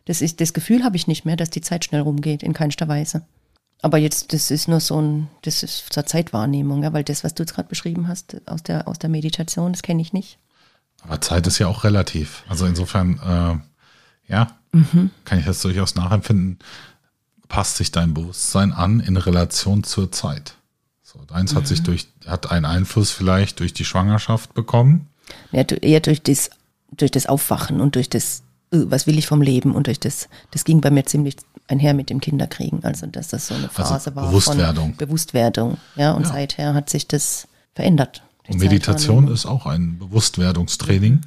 Das, 0.09 0.23
ist, 0.23 0.41
das 0.41 0.55
Gefühl 0.55 0.85
habe 0.85 0.97
ich 0.97 1.07
nicht 1.07 1.27
mehr, 1.27 1.37
dass 1.37 1.51
die 1.51 1.61
Zeit 1.61 1.85
schnell 1.85 2.01
rumgeht, 2.01 2.43
in 2.43 2.55
keinster 2.55 2.89
Weise. 2.89 3.27
Aber 3.83 3.99
jetzt, 3.99 4.33
das 4.33 4.51
ist 4.51 4.67
nur 4.67 4.81
so 4.81 5.01
ein, 5.01 5.29
das 5.43 5.63
ist 5.63 5.93
zur 5.93 6.07
Zeitwahrnehmung, 6.07 6.83
ja, 6.83 6.95
weil 6.95 7.05
das, 7.05 7.25
was 7.25 7.35
du 7.35 7.43
jetzt 7.43 7.55
gerade 7.55 7.69
beschrieben 7.69 8.09
hast 8.09 8.37
aus 8.47 8.63
der, 8.63 8.89
aus 8.89 8.99
der 8.99 9.11
Meditation, 9.11 9.73
das 9.73 9.83
kenne 9.83 10.01
ich 10.01 10.15
nicht. 10.15 10.39
Aber 11.03 11.21
Zeit 11.21 11.47
ist 11.47 11.59
ja 11.59 11.67
auch 11.67 11.85
relativ. 11.85 12.43
Also 12.49 12.65
insofern, 12.65 13.19
äh, 13.19 14.33
ja, 14.33 14.57
kann 15.25 15.39
ich 15.39 15.45
das 15.45 15.61
durchaus 15.61 15.95
nachempfinden. 15.95 16.59
Passt 17.49 17.77
sich 17.77 17.93
dein 17.93 18.15
Bewusstsein 18.15 18.73
an 18.73 19.01
in 19.01 19.19
Relation 19.19 19.85
zur 19.85 20.11
Zeit. 20.11 20.55
So, 21.03 21.21
deins 21.27 21.55
hat 21.55 21.67
sich 21.67 21.83
durch, 21.83 22.09
hat 22.27 22.51
einen 22.51 22.65
Einfluss 22.65 23.11
vielleicht 23.11 23.61
durch 23.61 23.75
die 23.75 23.85
Schwangerschaft 23.85 24.55
bekommen. 24.55 25.09
Ja, 25.53 25.63
eher 25.63 26.01
durch 26.01 26.23
das, 26.23 26.49
durch 26.93 27.11
das 27.11 27.27
Aufwachen 27.27 27.83
und 27.83 27.95
durch 27.95 28.09
das, 28.09 28.43
was 28.71 29.07
will 29.07 29.19
ich 29.19 29.27
vom 29.27 29.43
Leben 29.43 29.75
und 29.75 29.87
durch 29.87 30.01
das, 30.01 30.29
das 30.51 30.65
ging 30.65 30.81
bei 30.81 30.91
mir 30.91 31.05
ziemlich 31.07 31.37
einher 31.69 31.95
mit 31.95 32.11
dem 32.11 32.21
Kinderkriegen. 32.21 32.83
Also, 32.85 33.07
dass 33.07 33.29
das 33.29 33.47
so 33.49 33.55
eine 33.55 33.69
Also 33.75 33.83
Phase 33.83 34.17
war. 34.17 34.29
Bewusstwerdung. 34.29 34.89
Von 34.89 34.97
Bewusstwerdung. 34.97 35.77
Ja, 35.97 36.13
und 36.13 36.25
Ja. 36.25 36.33
seither 36.33 36.75
hat 36.75 36.89
sich 36.91 37.07
das 37.09 37.49
verändert. 37.75 38.23
Und 38.49 38.61
Meditation 38.61 39.29
ist 39.29 39.45
auch 39.45 39.67
ein 39.67 39.99
Bewusstwerdungstraining. 39.99 41.21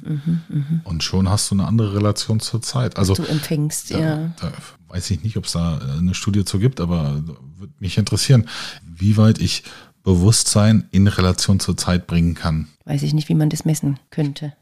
Und 0.84 1.04
schon 1.04 1.28
hast 1.28 1.50
du 1.50 1.54
eine 1.54 1.66
andere 1.66 1.94
Relation 1.94 2.40
zur 2.40 2.60
Zeit. 2.62 2.96
Also 2.98 3.14
Du 3.14 3.22
empfängst, 3.22 3.92
da, 3.92 3.98
ja. 3.98 4.16
da 4.40 4.52
weiß 4.88 5.08
ich 5.12 5.22
nicht, 5.22 5.36
ob 5.36 5.44
es 5.46 5.52
da 5.52 5.78
eine 5.98 6.14
Studie 6.14 6.44
zu 6.44 6.58
gibt, 6.58 6.80
aber 6.80 7.22
würde 7.58 7.72
mich 7.78 7.96
interessieren, 7.96 8.48
wie 8.84 9.16
weit 9.16 9.38
ich 9.38 9.62
Bewusstsein 10.02 10.88
in 10.90 11.06
Relation 11.06 11.60
zur 11.60 11.76
Zeit 11.76 12.08
bringen 12.08 12.34
kann. 12.34 12.66
Weiß 12.84 13.02
ich 13.04 13.14
nicht, 13.14 13.28
wie 13.28 13.34
man 13.36 13.50
das 13.50 13.64
messen 13.64 14.00
könnte. 14.10 14.52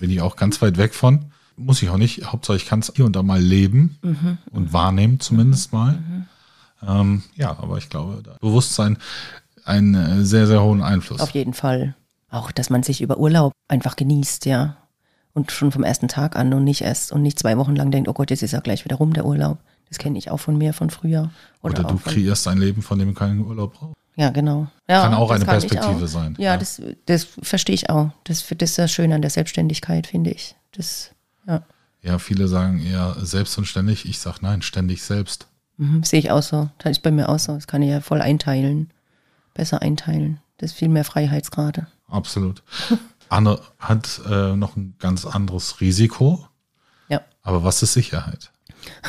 bin 0.00 0.10
ich 0.10 0.20
auch 0.20 0.34
ganz 0.34 0.60
weit 0.60 0.78
weg 0.78 0.94
von. 0.94 1.26
Muss 1.58 1.82
ich 1.82 1.90
auch 1.90 1.96
nicht. 1.98 2.24
Hauptsache, 2.32 2.56
ich 2.56 2.66
kann 2.66 2.80
es 2.80 2.92
hier 2.94 3.04
und 3.04 3.14
da 3.16 3.22
mal 3.22 3.40
leben 3.40 3.98
Mhm. 4.02 4.38
und 4.52 4.72
wahrnehmen, 4.72 5.20
zumindest 5.20 5.72
mal. 5.72 5.98
Ähm, 6.86 7.22
ja, 7.34 7.50
aber 7.58 7.78
ich 7.78 7.90
glaube, 7.90 8.22
da 8.22 8.36
Bewusstsein 8.40 8.98
einen 9.64 9.94
äh, 9.94 10.24
sehr, 10.24 10.46
sehr 10.46 10.62
hohen 10.62 10.82
Einfluss. 10.82 11.20
Auf 11.20 11.30
jeden 11.30 11.54
Fall. 11.54 11.94
Auch, 12.30 12.52
dass 12.52 12.70
man 12.70 12.82
sich 12.82 13.00
über 13.00 13.18
Urlaub 13.18 13.52
einfach 13.68 13.96
genießt, 13.96 14.46
ja. 14.46 14.76
Und 15.34 15.52
schon 15.52 15.72
vom 15.72 15.84
ersten 15.84 16.08
Tag 16.08 16.36
an 16.36 16.52
und 16.52 16.64
nicht 16.64 16.82
erst 16.82 17.12
und 17.12 17.22
nicht 17.22 17.38
zwei 17.38 17.56
Wochen 17.58 17.76
lang 17.76 17.90
denkt, 17.90 18.08
oh 18.08 18.12
Gott, 18.12 18.30
jetzt 18.30 18.42
ist 18.42 18.52
ja 18.52 18.60
gleich 18.60 18.84
wieder 18.84 18.96
rum, 18.96 19.12
der 19.12 19.24
Urlaub. 19.24 19.58
Das 19.88 19.98
kenne 19.98 20.18
ich 20.18 20.30
auch 20.30 20.38
von 20.38 20.56
mir 20.58 20.72
von 20.74 20.90
früher. 20.90 21.30
Oder, 21.62 21.80
Oder 21.80 21.88
du 21.88 21.96
kreierst 21.98 22.46
ein 22.48 22.58
Leben, 22.58 22.82
von 22.82 22.98
dem 22.98 23.08
du 23.08 23.14
keinen 23.14 23.40
Urlaub 23.44 23.74
brauchst. 23.74 23.94
Ja, 24.16 24.30
genau. 24.30 24.66
Ja, 24.88 25.02
Kann 25.02 25.14
auch 25.14 25.30
eine 25.30 25.44
kann 25.44 25.60
Perspektive 25.60 26.04
auch. 26.04 26.08
sein, 26.08 26.34
Ja, 26.38 26.52
ja. 26.52 26.56
das, 26.56 26.82
das 27.06 27.24
verstehe 27.42 27.74
ich 27.74 27.88
auch. 27.88 28.10
Das, 28.24 28.44
das 28.48 28.70
ist 28.70 28.78
das 28.78 28.90
Schöne 28.92 29.14
an 29.14 29.22
der 29.22 29.30
Selbstständigkeit, 29.30 30.06
finde 30.08 30.30
ich. 30.32 30.56
Das, 30.72 31.12
ja, 31.48 31.62
Ja, 32.02 32.18
viele 32.20 32.46
sagen 32.46 32.78
eher 32.78 33.16
selbst 33.20 33.58
und 33.58 33.64
ständig. 33.64 34.04
Ich 34.08 34.20
sage 34.20 34.38
nein, 34.42 34.62
ständig 34.62 35.02
selbst. 35.02 35.48
mhm, 35.78 36.04
sehe 36.04 36.20
ich 36.20 36.30
auch 36.30 36.42
so. 36.42 36.70
Das 36.78 36.92
ist 36.92 37.02
bei 37.02 37.10
mir 37.10 37.28
auch 37.28 37.38
so. 37.40 37.54
Das 37.54 37.66
kann 37.66 37.82
ich 37.82 37.90
ja 37.90 38.00
voll 38.00 38.20
einteilen. 38.20 38.90
Besser 39.54 39.82
einteilen. 39.82 40.40
Das 40.58 40.70
ist 40.70 40.78
viel 40.78 40.88
mehr 40.88 41.04
Freiheitsgrade. 41.04 41.86
Absolut. 42.08 42.62
Anne 43.28 43.58
hat 43.78 44.20
äh, 44.30 44.54
noch 44.54 44.76
ein 44.76 44.94
ganz 44.98 45.26
anderes 45.26 45.80
Risiko. 45.80 46.46
Ja. 47.08 47.20
Aber 47.42 47.64
was 47.64 47.82
ist 47.82 47.92
Sicherheit? 47.94 48.52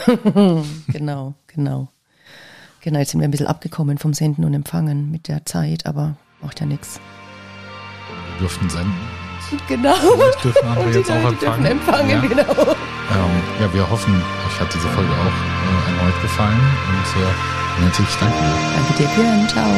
genau, 0.88 1.36
genau. 1.48 1.90
Genau, 2.82 3.00
jetzt 3.00 3.12
sind 3.12 3.20
wir 3.22 3.28
ein 3.28 3.32
bisschen 3.32 3.48
abgekommen 3.48 3.98
vom 3.98 4.14
Senden 4.14 4.44
und 4.46 4.54
Empfangen 4.54 5.12
mit 5.12 5.28
der 5.28 5.46
Zeit, 5.46 5.86
aber 5.86 6.16
macht 6.42 6.60
ja 6.60 6.66
nichts. 6.66 7.00
Wir 8.32 8.40
dürften 8.40 8.70
senden. 8.70 9.19
Genau. 9.68 9.94
Vielleicht 9.96 10.44
dürfen 10.44 10.68
andere 10.70 10.86
Und 10.86 10.94
die, 10.94 10.98
jetzt 11.00 11.12
auch 11.12 11.16
empfangen. 11.30 11.66
empfangen, 11.66 12.10
Ja. 12.10 12.20
genau. 12.22 12.44
Ähm, 13.12 13.42
ja, 13.60 13.74
wir 13.74 13.90
hoffen, 13.90 14.14
euch 14.48 14.60
hat 14.60 14.74
diese 14.74 14.88
Folge 14.90 15.10
auch 15.12 15.16
äh, 15.26 15.92
erneut 16.00 16.22
gefallen 16.22 16.60
und 16.88 17.08
äh, 17.22 17.82
Annette, 17.82 18.02
ich 18.04 18.16
danke 18.18 18.38
dir. 18.38 18.56
Danke 18.76 18.94
dir, 18.98 19.08
Björn. 19.16 19.48
Ciao. 19.50 19.70